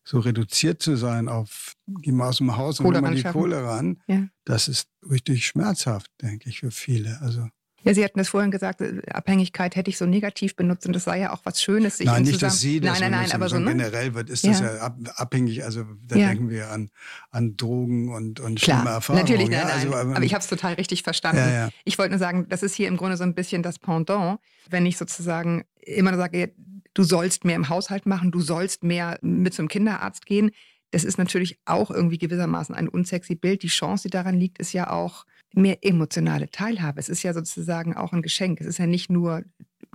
so 0.03 0.19
reduziert 0.19 0.83
zu 0.83 0.97
sein 0.97 1.29
auf, 1.29 1.75
geh 1.87 2.11
mal 2.11 2.29
aus 2.29 2.39
dem 2.39 2.57
Haus 2.57 2.81
und 2.81 2.87
hol 2.87 3.01
mal 3.01 3.15
die 3.15 3.23
Kohle 3.23 3.63
ran. 3.63 4.03
Ja. 4.09 4.27
Das 4.45 4.67
ist 4.67 4.89
richtig 5.09 5.47
schmerzhaft, 5.47 6.11
denke 6.23 6.49
ich, 6.49 6.61
für 6.61 6.71
viele. 6.71 7.21
Also 7.21 7.49
Ja, 7.83 7.95
Sie 7.95 8.05
hatten 8.05 8.19
das 8.19 8.29
vorhin 8.29 8.51
gesagt, 8.51 8.81
äh, 8.81 9.01
Abhängigkeit 9.11 9.75
hätte 9.77 9.89
ich 9.91 9.97
so 9.99 10.07
negativ 10.07 10.55
benutzt 10.57 10.87
und 10.87 10.93
das 10.93 11.05
sei 11.05 11.21
ja 11.21 11.33
auch 11.33 11.41
was 11.45 11.63
Schönes. 11.63 11.97
Sich 11.99 12.07
Nein, 12.07 12.23
nicht, 12.25 12.43
dass 12.43 12.61
Sie 12.61 12.81
das 12.81 13.01
Nein, 13.01 13.11
nein, 13.11 13.23
nein, 13.23 13.33
aber 13.33 13.49
so, 13.49 13.59
ne? 13.59 13.67
generell 13.71 14.15
wird, 14.15 14.29
ist 14.31 14.47
das 14.47 14.61
Ja. 14.61 14.75
ja 14.75 14.81
ab, 14.83 14.99
abhängig. 15.17 15.65
Also 15.65 15.85
da 16.07 16.17
Ja. 16.17 16.29
denken 16.29 16.51
wir 16.51 16.71
an, 16.71 16.91
an 17.31 17.57
Drogen 17.57 18.13
und, 18.13 18.41
und 18.41 18.61
schlimme 18.61 18.83
Klar, 18.83 18.95
Erfahrungen. 18.95 19.25
natürlich, 19.25 19.49
nein, 19.49 19.59
ja, 19.61 19.65
nein. 19.65 19.93
also, 19.93 19.95
aber, 19.95 20.23
ich 20.23 20.35
habe 20.35 20.43
es 20.43 20.49
total 20.49 20.75
richtig 20.75 21.03
verstanden. 21.03 21.71
Ich 21.85 21.99
wollte 21.99 22.11
nur 22.11 22.19
sagen, 22.19 22.47
das 22.49 22.63
ist 22.63 22.75
hier 22.75 22.89
im 22.89 22.97
Grunde 22.97 23.17
so 23.17 23.25
ein 23.25 23.35
bisschen 23.35 23.63
das 23.63 23.79
Pendant, 23.79 24.39
wenn 24.69 24.85
ich 24.87 24.97
sozusagen 24.99 25.65
immer 25.83 26.17
sage, 26.17 26.53
du 26.95 27.03
sollst 27.03 27.45
mehr 27.45 27.57
im 27.57 27.69
Haushalt 27.69 28.05
machen, 28.07 28.31
du 28.31 28.41
sollst 28.41 28.85
mehr 28.85 29.19
mit 29.23 29.55
zum 29.55 29.69
Kinderarzt 29.69 30.27
gehen. 30.27 30.51
Das 30.91 31.05
ist 31.05 31.19
natürlich 31.19 31.59
auch 31.65 31.91
irgendwie 31.91 32.19
gewissermaßen 32.19 32.75
ein 32.75 32.89
unsexy 32.89 33.37
Bild. 33.37 33.63
Die 33.63 33.69
Chance, 33.69 34.09
die 34.09 34.11
daran 34.11 34.35
liegt, 34.39 34.59
ist 34.59 34.73
ja 34.73 34.91
auch 34.91 35.25
mehr 35.55 35.79
emotionale 35.85 36.51
Teilhabe. 36.51 37.01
Es 37.01 37.09
ist 37.09 37.23
ja 37.23 37.35
sozusagen 37.35 37.97
auch 37.97 38.13
ein 38.13 38.23
Geschenk. 38.23 38.61
Es 38.61 38.67
ist 38.67 38.79
ja 38.79 38.87
nicht 38.87 39.11
nur, 39.11 39.43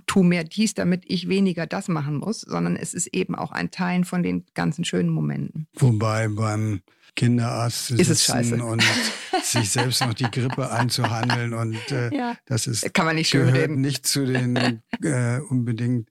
tu 0.06 0.22
mehr 0.22 0.44
dies, 0.44 0.74
damit 0.74 1.04
ich 1.06 1.28
weniger 1.28 1.66
das 1.66 1.88
machen 1.88 2.16
muss, 2.18 2.40
sondern 2.42 2.76
es 2.76 2.94
ist 2.94 3.08
eben 3.08 3.34
auch 3.34 3.52
ein 3.52 3.70
Teilen 3.70 4.04
von 4.04 4.22
den 4.22 4.44
ganzen 4.54 4.84
schönen 4.84 5.08
Momenten. 5.10 5.66
Wobei 5.74 6.28
beim 6.28 6.82
Kinderarzt 7.16 7.90
Ist 7.92 8.10
es 8.10 8.24
scheiße. 8.24 8.62
und 8.62 8.84
sich 9.42 9.70
selbst 9.70 10.02
noch 10.02 10.12
die 10.14 10.30
Grippe 10.30 10.70
einzuhandeln 10.70 11.54
und 11.54 11.76
äh, 11.90 12.14
Ja. 12.14 12.36
das 12.44 12.66
ist 12.66 12.92
Kann 12.92 13.06
man 13.06 13.16
nicht 13.16 13.30
gehört 13.32 13.54
reden. 13.56 13.80
nicht 13.80 14.06
zu 14.06 14.26
den 14.26 14.56
äh, 15.02 15.40
unbedingt 15.48 16.10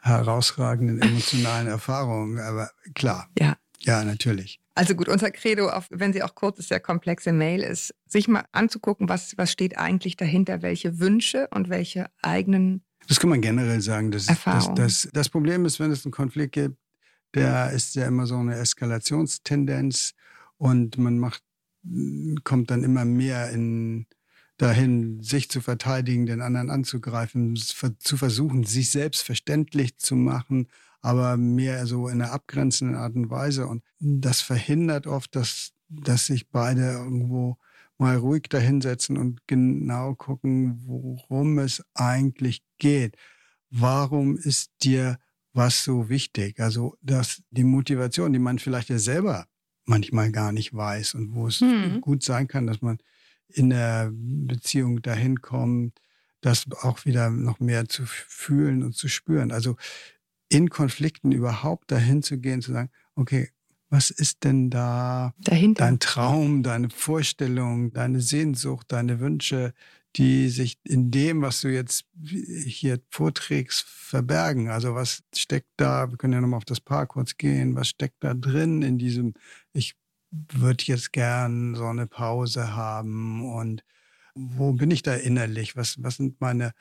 herausragenden 0.00 1.00
emotionalen 1.02 1.66
Erfahrungen, 1.66 2.38
aber 2.38 2.70
klar, 2.94 3.28
Ja. 3.38 3.56
ja, 3.80 4.04
natürlich. 4.04 4.60
Also 4.74 4.94
gut, 4.94 5.08
unser 5.08 5.30
Credo, 5.30 5.68
auch 5.68 5.84
wenn 5.90 6.12
sie 6.12 6.22
auch 6.22 6.34
kurz 6.34 6.58
ist, 6.58 6.68
sehr 6.68 6.80
komplexe 6.80 7.32
Mail 7.32 7.62
ist, 7.62 7.94
sich 8.06 8.26
mal 8.26 8.44
anzugucken, 8.52 9.08
was, 9.08 9.36
was 9.38 9.52
steht 9.52 9.78
eigentlich 9.78 10.16
dahinter, 10.16 10.62
welche 10.62 10.98
Wünsche 10.98 11.48
und 11.54 11.68
welche 11.68 12.06
eigenen 12.22 12.82
Das 13.06 13.20
kann 13.20 13.30
man 13.30 13.40
generell 13.40 13.80
sagen. 13.80 14.10
Das, 14.10 14.26
das, 14.26 14.36
Erfahrung. 14.36 14.74
das, 14.74 15.08
das 15.12 15.28
Problem 15.28 15.64
ist, 15.64 15.78
wenn 15.78 15.92
es 15.92 16.04
einen 16.04 16.12
Konflikt 16.12 16.52
gibt, 16.52 16.76
der 17.34 17.70
ist 17.70 17.94
ja 17.94 18.06
immer 18.06 18.26
so 18.26 18.36
eine 18.36 18.56
Eskalationstendenz 18.56 20.14
und 20.56 20.98
man 20.98 21.18
macht, 21.18 21.42
kommt 22.44 22.70
dann 22.70 22.82
immer 22.82 23.04
mehr 23.04 23.50
in, 23.50 24.06
dahin, 24.56 25.22
sich 25.22 25.50
zu 25.50 25.60
verteidigen, 25.60 26.26
den 26.26 26.40
anderen 26.40 26.70
anzugreifen, 26.70 27.56
zu 27.56 28.16
versuchen, 28.16 28.64
sich 28.64 28.90
selbst 28.90 29.22
verständlich 29.22 29.98
zu 29.98 30.16
machen, 30.16 30.68
aber 31.04 31.36
mehr 31.36 31.86
so 31.86 32.08
in 32.08 32.22
einer 32.22 32.32
abgrenzenden 32.32 32.96
Art 32.96 33.14
und 33.14 33.28
Weise. 33.28 33.66
Und 33.66 33.82
das 34.00 34.40
verhindert 34.40 35.06
oft, 35.06 35.36
dass, 35.36 35.72
dass 35.88 36.26
sich 36.26 36.48
beide 36.48 36.92
irgendwo 36.92 37.58
mal 37.98 38.16
ruhig 38.16 38.44
dahinsetzen 38.48 39.18
und 39.18 39.46
genau 39.46 40.14
gucken, 40.14 40.80
worum 40.86 41.58
es 41.58 41.84
eigentlich 41.92 42.62
geht. 42.78 43.16
Warum 43.70 44.36
ist 44.38 44.70
dir 44.82 45.18
was 45.52 45.84
so 45.84 46.08
wichtig? 46.08 46.58
Also, 46.58 46.96
dass 47.02 47.42
die 47.50 47.64
Motivation, 47.64 48.32
die 48.32 48.38
man 48.38 48.58
vielleicht 48.58 48.88
ja 48.88 48.98
selber 48.98 49.46
manchmal 49.84 50.32
gar 50.32 50.52
nicht 50.52 50.72
weiß 50.72 51.14
und 51.14 51.34
wo 51.34 51.48
es 51.48 51.60
Hm. 51.60 52.00
gut 52.00 52.22
sein 52.22 52.48
kann, 52.48 52.66
dass 52.66 52.80
man 52.80 52.96
in 53.48 53.68
der 53.70 54.10
Beziehung 54.10 55.02
dahin 55.02 55.42
kommt, 55.42 56.00
das 56.40 56.64
auch 56.82 57.04
wieder 57.04 57.30
noch 57.30 57.60
mehr 57.60 57.88
zu 57.88 58.04
fühlen 58.06 58.82
und 58.82 58.94
zu 58.96 59.08
spüren. 59.08 59.52
Also 59.52 59.76
in 60.54 60.70
Konflikten 60.70 61.32
überhaupt 61.32 61.90
dahin 61.90 62.22
zu 62.22 62.38
gehen, 62.38 62.62
zu 62.62 62.72
sagen, 62.72 62.90
okay, 63.16 63.50
was 63.90 64.10
ist 64.10 64.44
denn 64.44 64.70
da 64.70 65.34
dahinter. 65.38 65.84
dein 65.84 65.98
Traum, 65.98 66.62
deine 66.62 66.90
Vorstellung, 66.90 67.92
deine 67.92 68.20
Sehnsucht, 68.20 68.86
deine 68.92 69.18
Wünsche, 69.18 69.74
die 70.14 70.48
sich 70.48 70.78
in 70.84 71.10
dem, 71.10 71.42
was 71.42 71.60
du 71.60 71.68
jetzt 71.68 72.04
hier 72.22 73.00
vorträgst, 73.10 73.84
verbergen. 73.84 74.68
Also 74.68 74.94
was 74.94 75.24
steckt 75.34 75.70
da, 75.76 76.08
wir 76.10 76.18
können 76.18 76.34
ja 76.34 76.40
nochmal 76.40 76.58
auf 76.58 76.64
das 76.64 76.80
Paar 76.80 77.06
kurz 77.06 77.36
gehen, 77.36 77.74
was 77.74 77.88
steckt 77.88 78.22
da 78.22 78.32
drin 78.32 78.82
in 78.82 78.96
diesem, 78.96 79.34
ich 79.72 79.96
würde 80.30 80.84
jetzt 80.86 81.12
gern 81.12 81.74
so 81.74 81.86
eine 81.86 82.06
Pause 82.06 82.76
haben 82.76 83.52
und 83.52 83.82
wo 84.34 84.72
bin 84.72 84.90
ich 84.90 85.02
da 85.02 85.14
innerlich? 85.14 85.76
Was, 85.76 86.02
was 86.02 86.16
sind 86.16 86.40
meine, 86.40 86.72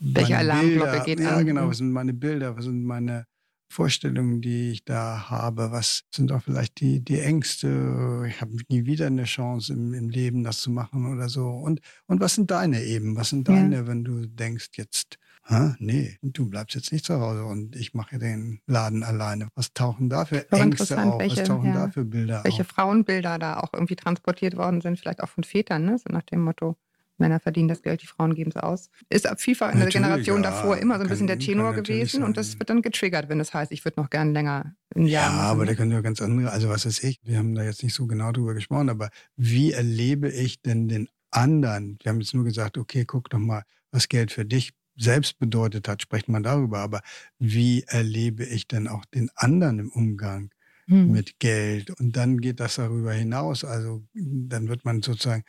Welche 0.00 0.34
meine 0.34 0.38
Alarmglocke 0.38 0.90
Bilder? 0.90 1.04
geht 1.06 1.20
Ja, 1.20 1.38
an? 1.38 1.46
genau, 1.46 1.64
Mhm. 1.66 1.70
was 1.70 1.76
sind 1.78 1.92
meine 1.92 2.14
Bilder, 2.14 2.56
was 2.56 2.64
sind 2.64 2.84
meine 2.84 3.26
Vorstellungen, 3.70 4.40
die 4.40 4.70
ich 4.72 4.84
da 4.84 5.28
habe? 5.30 5.70
Was 5.72 6.02
sind 6.14 6.30
auch 6.32 6.42
vielleicht 6.42 6.80
die, 6.80 7.00
die 7.04 7.20
Ängste? 7.20 8.24
Ich 8.28 8.40
habe 8.40 8.56
nie 8.68 8.86
wieder 8.86 9.06
eine 9.08 9.24
Chance 9.24 9.72
im, 9.72 9.92
im 9.94 10.08
Leben, 10.10 10.44
das 10.44 10.60
zu 10.60 10.70
machen 10.70 11.12
oder 11.12 11.28
so. 11.28 11.48
Und, 11.48 11.80
und 12.06 12.20
was 12.20 12.34
sind 12.36 12.50
deine 12.50 12.82
eben? 12.84 13.16
Was 13.16 13.30
sind 13.30 13.48
Ja. 13.48 13.54
deine, 13.54 13.86
wenn 13.86 14.04
du 14.04 14.26
denkst, 14.26 14.68
jetzt, 14.76 15.16
hä, 15.46 15.74
nee, 15.78 16.16
du 16.22 16.48
bleibst 16.48 16.74
jetzt 16.76 16.92
nicht 16.92 17.04
zu 17.04 17.18
Hause 17.20 17.44
und 17.44 17.74
ich 17.76 17.94
mache 17.94 18.18
den 18.18 18.60
Laden 18.66 19.02
alleine. 19.02 19.48
Was 19.56 19.72
tauchen 19.72 20.08
da 20.08 20.24
für 20.24 20.50
Ängste 20.52 21.02
auf? 21.02 21.20
welche- 21.20 21.42
was 21.42 21.48
tauchen 21.48 21.66
ja, 21.68 21.86
da 21.86 21.90
für 21.90 22.04
Bilder 22.04 22.44
welche 22.44 22.62
auf? 22.62 22.68
Frauenbilder 22.68 23.38
da 23.38 23.58
auch 23.58 23.70
irgendwie 23.74 23.96
transportiert 23.96 24.56
worden 24.56 24.80
sind, 24.80 24.98
vielleicht 25.00 25.22
auch 25.22 25.28
von 25.28 25.42
Vätern, 25.44 25.84
ne? 25.84 25.98
so 25.98 26.12
nach 26.12 26.22
dem 26.22 26.42
Motto, 26.42 26.76
Männer 27.18 27.40
verdienen 27.40 27.68
das 27.68 27.82
Geld, 27.82 28.02
die 28.02 28.06
Frauen 28.06 28.34
geben 28.34 28.50
es 28.54 28.56
aus. 28.56 28.90
Ist 29.08 29.28
vielfach 29.38 29.72
in 29.72 29.78
der 29.78 29.88
Generation 29.88 30.42
ja, 30.42 30.50
davor 30.50 30.76
immer 30.78 30.94
so 30.94 31.00
ein 31.00 31.06
kann- 31.06 31.08
bisschen 31.10 31.26
der 31.26 31.38
Tenor 31.38 31.72
gewesen 31.74 32.22
und 32.22 32.36
das 32.36 32.58
wird 32.58 32.70
dann 32.70 32.82
getriggert, 32.82 33.28
wenn 33.28 33.38
das 33.38 33.54
heißt, 33.54 33.72
ich 33.72 33.84
würde 33.84 34.00
noch 34.00 34.10
gern 34.10 34.32
länger 34.32 34.74
ein 34.94 35.06
Jahr 35.06 35.24
Ja, 35.30 35.36
machen. 35.36 35.46
aber 35.46 35.66
da 35.66 35.74
können 35.74 35.92
ja 35.92 36.00
ganz 36.00 36.20
andere, 36.20 36.50
also 36.50 36.68
was 36.68 36.86
weiß 36.86 37.02
ich, 37.04 37.20
wir 37.22 37.38
haben 37.38 37.54
da 37.54 37.62
jetzt 37.62 37.82
nicht 37.82 37.94
so 37.94 38.06
genau 38.06 38.32
drüber 38.32 38.54
gesprochen, 38.54 38.88
aber 38.88 39.10
wie 39.36 39.72
erlebe 39.72 40.28
ich 40.30 40.60
denn 40.62 40.88
den 40.88 41.08
anderen? 41.30 41.98
Wir 42.02 42.10
haben 42.10 42.20
jetzt 42.20 42.34
nur 42.34 42.44
gesagt, 42.44 42.78
okay, 42.78 43.04
guck 43.04 43.30
doch 43.30 43.38
mal, 43.38 43.62
was 43.90 44.08
Geld 44.08 44.32
für 44.32 44.44
dich 44.44 44.72
selbst 44.96 45.38
bedeutet 45.40 45.88
hat, 45.88 46.02
spricht 46.02 46.28
man 46.28 46.44
darüber, 46.44 46.78
aber 46.78 47.00
wie 47.38 47.82
erlebe 47.82 48.44
ich 48.44 48.68
denn 48.68 48.86
auch 48.86 49.04
den 49.04 49.28
anderen 49.34 49.80
im 49.80 49.90
Umgang 49.90 50.50
Hm. 50.86 51.10
mit 51.10 51.38
Geld? 51.38 51.90
Und 52.00 52.16
dann 52.16 52.38
geht 52.40 52.60
das 52.60 52.76
darüber 52.76 53.12
hinaus, 53.12 53.64
also 53.64 54.04
dann 54.14 54.68
wird 54.68 54.84
man 54.84 55.02
sozusagen 55.02 55.44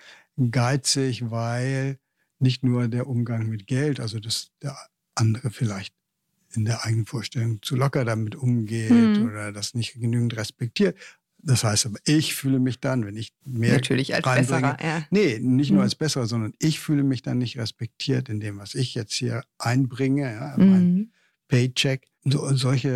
geizig, 0.52 1.30
weil 1.32 2.00
nicht 2.40 2.64
nur 2.64 2.88
der 2.88 3.08
Umgang 3.08 3.48
mit 3.48 3.68
Geld, 3.68 4.00
also 4.00 4.20
dass 4.20 4.52
der 4.62 4.78
andere 5.16 5.50
vielleicht 5.52 5.94
in 6.54 6.66
der 6.66 6.86
eigenen 6.86 7.06
Vorstellung 7.06 7.62
zu 7.62 7.76
locker 7.76 8.06
damit 8.06 8.36
umgeht 8.36 9.20
Mhm. 9.20 9.26
oder 9.26 9.52
das 9.52 9.74
nicht 9.74 9.94
genügend 10.00 10.36
respektiert. 10.38 10.98
Das 11.40 11.64
heißt 11.64 11.86
aber, 11.88 12.00
ich 12.06 12.34
fühle 12.36 12.60
mich 12.60 12.80
dann, 12.80 13.06
wenn 13.06 13.18
ich 13.18 13.34
mehr 13.46 13.74
Natürlich 13.76 14.16
als 14.16 14.24
besserer. 14.24 14.78
Ja. 14.82 15.06
Nee, 15.12 15.38
nicht 15.40 15.70
nur 15.70 15.80
Mhm. 15.80 15.84
als 15.84 15.96
besserer, 15.96 16.26
sondern 16.26 16.54
ich 16.60 16.80
fühle 16.80 17.04
mich 17.04 17.22
dann 17.22 17.38
nicht 17.38 17.58
respektiert 17.58 18.30
in 18.30 18.40
dem, 18.40 18.58
was 18.58 18.74
ich 18.74 18.96
jetzt 18.96 19.14
hier 19.14 19.44
einbringe, 19.60 20.24
ja, 20.34 20.56
mein 20.58 20.84
Mhm. 20.96 21.12
Paycheck. 21.48 22.08
So, 22.24 22.52
solche 22.56 22.90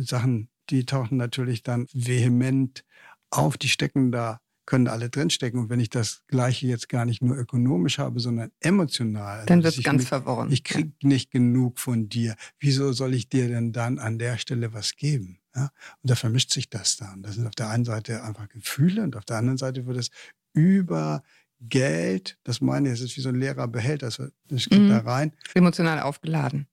äh, 0.00 0.02
Sachen, 0.02 0.48
die 0.70 0.86
tauchen 0.86 1.16
natürlich 1.16 1.62
dann 1.62 1.86
vehement 1.92 2.84
auf, 3.30 3.56
die 3.58 3.68
stecken 3.68 4.10
da, 4.12 4.40
können 4.66 4.86
alle 4.88 5.10
drinstecken. 5.10 5.58
Und 5.60 5.68
wenn 5.70 5.80
ich 5.80 5.90
das 5.90 6.22
Gleiche 6.28 6.66
jetzt 6.68 6.88
gar 6.88 7.04
nicht 7.04 7.22
nur 7.22 7.36
ökonomisch 7.36 7.98
habe, 7.98 8.20
sondern 8.20 8.52
emotional. 8.60 9.34
also 9.40 9.46
Dann 9.46 9.62
dass 9.62 9.76
wird 9.76 9.86
es 9.86 9.90
ganz 9.90 10.06
verworren. 10.06 10.50
ich 10.52 10.62
krieg 10.64 10.92
nicht 11.02 11.30
genug 11.30 11.78
von 11.80 12.08
dir. 12.08 12.36
Wieso 12.60 12.92
soll 12.92 13.14
ich 13.14 13.28
dir 13.28 13.48
denn 13.48 13.72
dann 13.72 13.98
an 13.98 14.18
der 14.18 14.38
Stelle 14.38 14.72
was 14.72 14.94
geben? 14.96 15.40
Ja? 15.56 15.70
Und 16.02 16.10
da 16.10 16.14
vermischt 16.14 16.52
sich 16.52 16.70
das 16.70 16.96
dann. 16.96 17.22
Das 17.22 17.34
sind 17.34 17.46
auf 17.46 17.54
der 17.56 17.68
einen 17.70 17.84
Seite 17.84 18.22
einfach 18.22 18.48
Gefühle 18.48 19.02
und 19.02 19.16
auf 19.16 19.24
der 19.24 19.38
anderen 19.38 19.58
Seite 19.58 19.86
wird 19.86 19.96
es 19.98 20.10
über 20.52 21.22
Geld, 21.62 22.38
das 22.44 22.60
meine 22.60 22.88
ich, 22.88 22.94
es 22.94 23.00
ist 23.02 23.16
wie 23.16 23.20
so 23.20 23.28
ein 23.28 23.34
leerer 23.34 23.68
Behälter, 23.68 24.06
das 24.06 24.16
das 24.48 24.64
geht 24.66 24.80
Mhm. 24.80 24.88
da 24.88 24.98
rein, 25.00 25.32
Emotional 25.54 26.00
aufgeladen. 26.00 26.66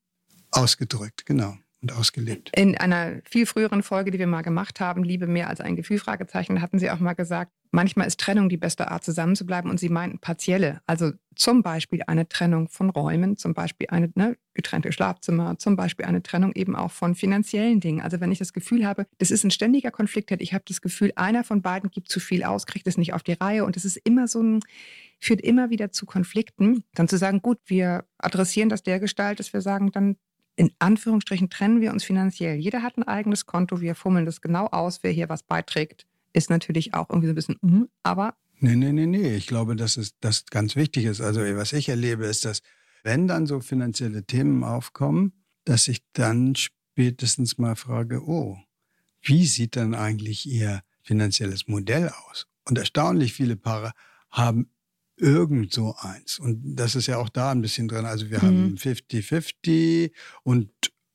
ausgedrückt, 0.51 1.25
genau, 1.25 1.57
und 1.81 1.93
ausgelebt. 1.93 2.51
In 2.55 2.77
einer 2.77 3.21
viel 3.29 3.45
früheren 3.45 3.83
Folge, 3.83 4.11
die 4.11 4.19
wir 4.19 4.27
mal 4.27 4.41
gemacht 4.41 4.79
haben, 4.79 5.03
Liebe 5.03 5.27
mehr 5.27 5.49
als 5.49 5.61
ein 5.61 5.75
Gefühl, 5.75 5.99
Fragezeichen, 5.99 6.61
hatten 6.61 6.79
Sie 6.79 6.89
auch 6.89 6.99
mal 6.99 7.13
gesagt, 7.13 7.51
manchmal 7.71 8.07
ist 8.07 8.19
Trennung 8.19 8.49
die 8.49 8.57
beste 8.57 8.89
Art, 8.89 9.03
zusammenzubleiben. 9.03 9.69
Und 9.69 9.79
Sie 9.79 9.89
meinten 9.89 10.19
partielle. 10.19 10.81
Also 10.87 11.11
zum 11.35 11.61
Beispiel 11.61 12.01
eine 12.07 12.27
Trennung 12.27 12.67
von 12.67 12.89
Räumen, 12.89 13.37
zum 13.37 13.53
Beispiel 13.53 13.87
eine 13.89 14.11
ne, 14.15 14.37
getrennte 14.55 14.91
Schlafzimmer, 14.91 15.59
zum 15.59 15.75
Beispiel 15.75 16.05
eine 16.05 16.23
Trennung 16.23 16.53
eben 16.53 16.75
auch 16.75 16.91
von 16.91 17.13
finanziellen 17.13 17.79
Dingen. 17.79 18.01
Also 18.01 18.19
wenn 18.19 18.31
ich 18.31 18.39
das 18.39 18.53
Gefühl 18.53 18.85
habe, 18.85 19.05
das 19.19 19.29
ist 19.29 19.43
ein 19.43 19.51
ständiger 19.51 19.91
Konflikt, 19.91 20.31
ich 20.31 20.53
habe 20.53 20.63
das 20.67 20.81
Gefühl, 20.81 21.13
einer 21.15 21.43
von 21.43 21.61
beiden 21.61 21.91
gibt 21.91 22.09
zu 22.09 22.19
viel 22.19 22.43
aus, 22.43 22.65
kriegt 22.65 22.87
es 22.87 22.97
nicht 22.97 23.13
auf 23.13 23.21
die 23.21 23.33
Reihe 23.33 23.65
und 23.65 23.77
es 23.77 23.85
ist 23.85 23.97
immer 23.97 24.27
so 24.27 24.41
ein, 24.41 24.61
führt 25.19 25.41
immer 25.41 25.69
wieder 25.69 25.91
zu 25.91 26.07
Konflikten, 26.07 26.83
dann 26.95 27.07
zu 27.07 27.17
sagen, 27.17 27.41
gut, 27.41 27.59
wir 27.67 28.05
adressieren 28.17 28.69
das 28.69 28.81
der 28.81 28.99
Gestalt, 28.99 29.39
dass 29.39 29.53
wir 29.53 29.61
sagen, 29.61 29.91
dann 29.91 30.15
in 30.57 30.71
Anführungsstrichen 30.79 31.49
trennen 31.49 31.79
wir 31.79 31.93
uns 31.93 32.03
finanziell. 32.03 32.57
Jeder 32.57 32.81
hat 32.81 32.97
ein 32.97 33.03
eigenes 33.03 33.45
Konto, 33.45 33.79
wir 33.79 33.95
fummeln 33.95 34.25
das 34.25 34.41
genau 34.41 34.65
aus, 34.67 34.99
wer 35.03 35.11
hier 35.11 35.29
was 35.29 35.43
beiträgt. 35.43 36.05
Ist 36.33 36.49
natürlich 36.49 36.93
auch 36.93 37.09
irgendwie 37.09 37.27
so 37.27 37.31
ein 37.31 37.35
bisschen, 37.35 37.57
mm, 37.61 37.83
aber 38.03 38.35
Nee, 38.59 38.75
nee, 38.75 38.91
nee, 38.91 39.05
nee. 39.05 39.35
Ich 39.35 39.45
glaube, 39.45 39.75
dass 39.75 39.97
es 39.97 40.17
das 40.19 40.47
ganz 40.47 40.75
wichtig 40.75 41.05
ist. 41.05 41.21
Also, 41.21 41.41
was 41.41 41.73
ich 41.73 41.89
erlebe, 41.89 42.25
ist, 42.25 42.43
dass 42.43 42.63
wenn 43.03 43.27
dann 43.27 43.45
so 43.45 43.59
finanzielle 43.59 44.23
Themen 44.23 44.63
aufkommen, 44.63 45.33
dass 45.63 45.87
ich 45.87 46.01
dann 46.13 46.55
spätestens 46.55 47.59
mal 47.59 47.75
frage, 47.75 48.27
oh, 48.27 48.57
wie 49.21 49.45
sieht 49.45 49.75
dann 49.75 49.93
eigentlich 49.93 50.47
Ihr 50.47 50.81
finanzielles 51.03 51.67
Modell 51.67 52.09
aus? 52.29 52.47
Und 52.65 52.79
erstaunlich 52.79 53.33
viele 53.33 53.57
Paare 53.57 53.91
haben 54.31 54.71
irgend 55.17 55.73
so 55.73 55.95
eins. 55.97 56.39
Und 56.39 56.75
das 56.75 56.95
ist 56.95 57.07
ja 57.07 57.17
auch 57.17 57.29
da 57.29 57.51
ein 57.51 57.61
bisschen 57.61 57.87
drin. 57.87 58.05
Also 58.05 58.29
wir 58.29 58.41
Mhm. 58.41 58.43
haben 58.43 58.77
50-50 58.77 60.13
und 60.43 60.69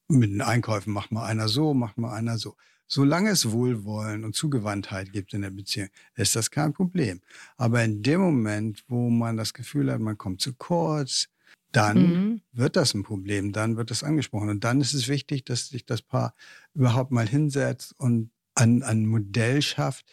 mit 0.09 0.31
den 0.31 0.43
Einkäufen 0.43 0.93
macht 0.93 1.13
mal 1.13 1.25
einer 1.27 1.49
so, 1.49 1.75
macht 1.75 1.99
mal 1.99 2.13
einer 2.15 2.39
so. 2.39 2.57
Solange 2.89 3.31
es 3.31 3.51
Wohlwollen 3.51 4.25
und 4.25 4.35
Zugewandtheit 4.35 5.13
gibt 5.13 5.33
in 5.33 5.43
der 5.43 5.51
Beziehung, 5.51 5.89
ist 6.15 6.37
das 6.37 6.51
kein 6.51 6.75
Problem. 6.75 7.21
Aber 7.57 7.83
in 7.83 8.03
dem 8.03 8.21
Moment, 8.21 8.85
wo 8.89 9.09
man 9.09 9.37
das 9.39 9.55
Gefühl 9.55 9.91
hat, 9.91 10.01
man 10.01 10.19
kommt 10.19 10.43
zu 10.43 10.53
kurz, 10.55 11.29
dann 11.73 12.15
Mhm. 12.15 12.43
wird 12.53 12.77
das 12.77 12.93
ein 12.95 13.03
Problem, 13.03 13.53
dann 13.53 13.77
wird 13.79 13.91
das 13.91 14.03
angesprochen. 14.03 14.51
Und 14.51 14.65
dann 14.65 14.81
ist 14.83 14.93
es 14.93 15.09
wichtig, 15.09 15.45
dass 15.47 15.69
sich 15.69 15.87
das 15.87 16.03
Paar 16.03 16.35
überhaupt 16.75 17.13
mal 17.13 17.27
hinsetzt 17.29 17.95
und 17.99 18.31
ein, 18.55 18.83
ein 18.83 19.07
Modell 19.07 19.63
schafft, 19.63 20.05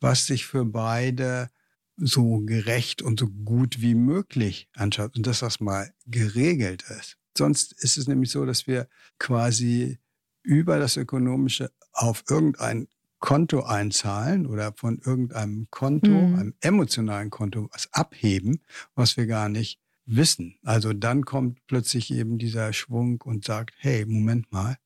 was 0.00 0.26
sich 0.26 0.44
für 0.46 0.64
beide 0.64 1.50
so 1.96 2.40
gerecht 2.40 3.02
und 3.02 3.20
so 3.20 3.28
gut 3.28 3.80
wie 3.80 3.94
möglich 3.94 4.68
anschaut 4.74 5.16
und 5.16 5.26
dass 5.26 5.40
das 5.40 5.60
mal 5.60 5.92
geregelt 6.06 6.84
ist. 6.98 7.16
Sonst 7.36 7.72
ist 7.82 7.96
es 7.96 8.06
nämlich 8.08 8.30
so, 8.30 8.44
dass 8.46 8.66
wir 8.66 8.88
quasi 9.18 9.98
über 10.42 10.78
das 10.78 10.96
Ökonomische 10.96 11.70
auf 11.92 12.24
irgendein 12.28 12.88
Konto 13.18 13.62
einzahlen 13.62 14.46
oder 14.46 14.74
von 14.76 14.98
irgendeinem 14.98 15.66
Konto, 15.70 16.10
Mhm. 16.10 16.34
einem 16.34 16.54
emotionalen 16.60 17.30
Konto, 17.30 17.68
was 17.72 17.90
abheben, 17.92 18.60
was 18.94 19.16
wir 19.16 19.26
gar 19.26 19.48
nicht 19.48 19.80
wissen. 20.04 20.58
Also 20.62 20.92
dann 20.92 21.24
kommt 21.24 21.66
plötzlich 21.66 22.12
eben 22.12 22.36
dieser 22.38 22.72
Schwung 22.74 23.22
und 23.22 23.44
sagt, 23.44 23.74
hey, 23.78 24.04
Moment 24.04 24.52
mal, 24.52 24.76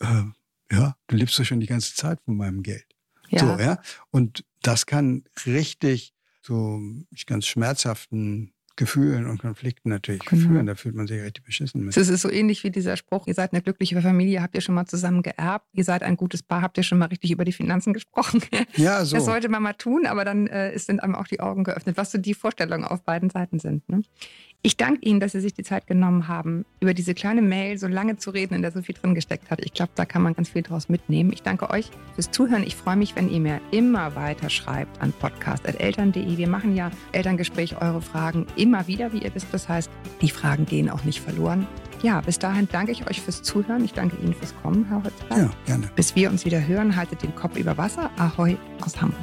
äh, 0.00 0.24
ja, 0.72 0.96
du 1.06 1.16
lebst 1.16 1.38
doch 1.38 1.44
schon 1.44 1.60
die 1.60 1.66
ganze 1.66 1.94
Zeit 1.94 2.20
von 2.24 2.36
meinem 2.36 2.62
Geld. 2.62 2.86
Ja. 3.28 3.38
So, 3.40 3.62
ja. 3.62 3.80
Und 4.10 4.44
das 4.62 4.86
kann 4.86 5.24
richtig 5.46 6.12
so 6.42 6.80
ganz 7.26 7.46
schmerzhaften 7.46 8.52
Gefühlen 8.76 9.26
und 9.26 9.38
Konflikten 9.42 9.90
natürlich 9.90 10.24
Genau. 10.24 10.48
führen. 10.48 10.66
Da 10.66 10.74
fühlt 10.74 10.94
man 10.94 11.06
sich 11.06 11.20
richtig 11.20 11.44
beschissen 11.44 11.84
mit. 11.84 11.94
Es 11.94 12.08
ist 12.08 12.22
so 12.22 12.30
ähnlich 12.30 12.64
wie 12.64 12.70
dieser 12.70 12.96
Spruch, 12.96 13.26
ihr 13.26 13.34
seid 13.34 13.52
eine 13.52 13.60
glückliche 13.60 14.00
Familie, 14.00 14.40
habt 14.40 14.54
ihr 14.54 14.62
schon 14.62 14.74
mal 14.74 14.86
zusammen 14.86 15.22
geerbt, 15.22 15.66
ihr 15.74 15.84
seid 15.84 16.02
ein 16.02 16.16
gutes 16.16 16.42
Paar, 16.42 16.62
habt 16.62 16.78
ihr 16.78 16.82
schon 16.82 16.96
mal 16.96 17.06
richtig 17.06 17.30
über 17.30 17.44
die 17.44 17.52
Finanzen 17.52 17.92
gesprochen. 17.92 18.40
Ja, 18.76 19.04
so. 19.04 19.16
Das 19.16 19.26
sollte 19.26 19.50
man 19.50 19.62
mal 19.62 19.74
tun, 19.74 20.06
aber 20.06 20.24
dann 20.24 20.46
äh, 20.46 20.72
ist- 20.72 20.86
sind 20.86 21.00
einem 21.02 21.14
auch 21.14 21.26
die 21.26 21.40
Augen 21.40 21.62
geöffnet, 21.64 21.98
was 21.98 22.10
so 22.12 22.16
die 22.18 22.32
Vorstellungen 22.32 22.84
auf 22.84 23.02
beiden 23.02 23.28
Seiten 23.28 23.58
sind. 23.58 23.86
Ne? 23.90 24.02
Ich 24.62 24.76
danke 24.76 25.00
Ihnen, 25.06 25.20
dass 25.20 25.32
Sie 25.32 25.40
sich 25.40 25.54
die 25.54 25.62
Zeit 25.62 25.86
genommen 25.86 26.28
haben, 26.28 26.66
über 26.80 26.92
diese 26.92 27.14
kleine 27.14 27.40
Mail 27.40 27.78
so 27.78 27.86
lange 27.86 28.18
zu 28.18 28.30
reden, 28.30 28.52
in 28.52 28.60
der 28.60 28.72
so 28.72 28.82
viel 28.82 28.94
drin 28.94 29.14
gesteckt 29.14 29.50
hat. 29.50 29.64
Ich 29.64 29.72
glaube, 29.72 29.92
da 29.94 30.04
kann 30.04 30.20
man 30.20 30.34
ganz 30.34 30.50
viel 30.50 30.60
draus 30.60 30.90
mitnehmen. 30.90 31.32
Ich 31.32 31.42
danke 31.42 31.70
euch 31.70 31.90
fürs 32.14 32.30
Zuhören. 32.30 32.62
Ich 32.64 32.76
freue 32.76 32.96
mich, 32.96 33.16
wenn 33.16 33.30
ihr 33.30 33.40
mir 33.40 33.60
immer 33.70 34.14
weiter 34.16 34.50
schreibt 34.50 35.00
an 35.00 35.14
podcast.eltern.de. 35.14 36.36
Wir 36.36 36.48
machen 36.48 36.76
ja 36.76 36.90
Elterngespräch, 37.12 37.80
eure 37.80 38.02
Fragen 38.02 38.46
immer 38.56 38.86
wieder, 38.86 39.14
wie 39.14 39.22
ihr 39.22 39.34
wisst. 39.34 39.46
Das 39.52 39.66
heißt, 39.66 39.90
die 40.20 40.30
Fragen 40.30 40.66
gehen 40.66 40.90
auch 40.90 41.04
nicht 41.04 41.20
verloren. 41.20 41.66
Ja, 42.02 42.20
bis 42.20 42.38
dahin 42.38 42.68
danke 42.70 42.92
ich 42.92 43.08
euch 43.08 43.22
fürs 43.22 43.42
Zuhören. 43.42 43.82
Ich 43.84 43.94
danke 43.94 44.16
Ihnen 44.22 44.34
fürs 44.34 44.54
Kommen, 44.62 44.86
Herr 44.88 45.02
Holzberg. 45.02 45.38
ja, 45.38 45.50
gerne. 45.64 45.90
Bis 45.96 46.14
wir 46.16 46.30
uns 46.30 46.44
wieder 46.44 46.66
hören, 46.66 46.96
haltet 46.96 47.22
den 47.22 47.34
Kopf 47.34 47.56
über 47.56 47.78
Wasser. 47.78 48.10
Ahoi 48.18 48.58
aus 48.82 49.00
Hamburg. 49.00 49.20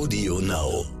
Audio 0.00 0.40
Now. 0.40 0.99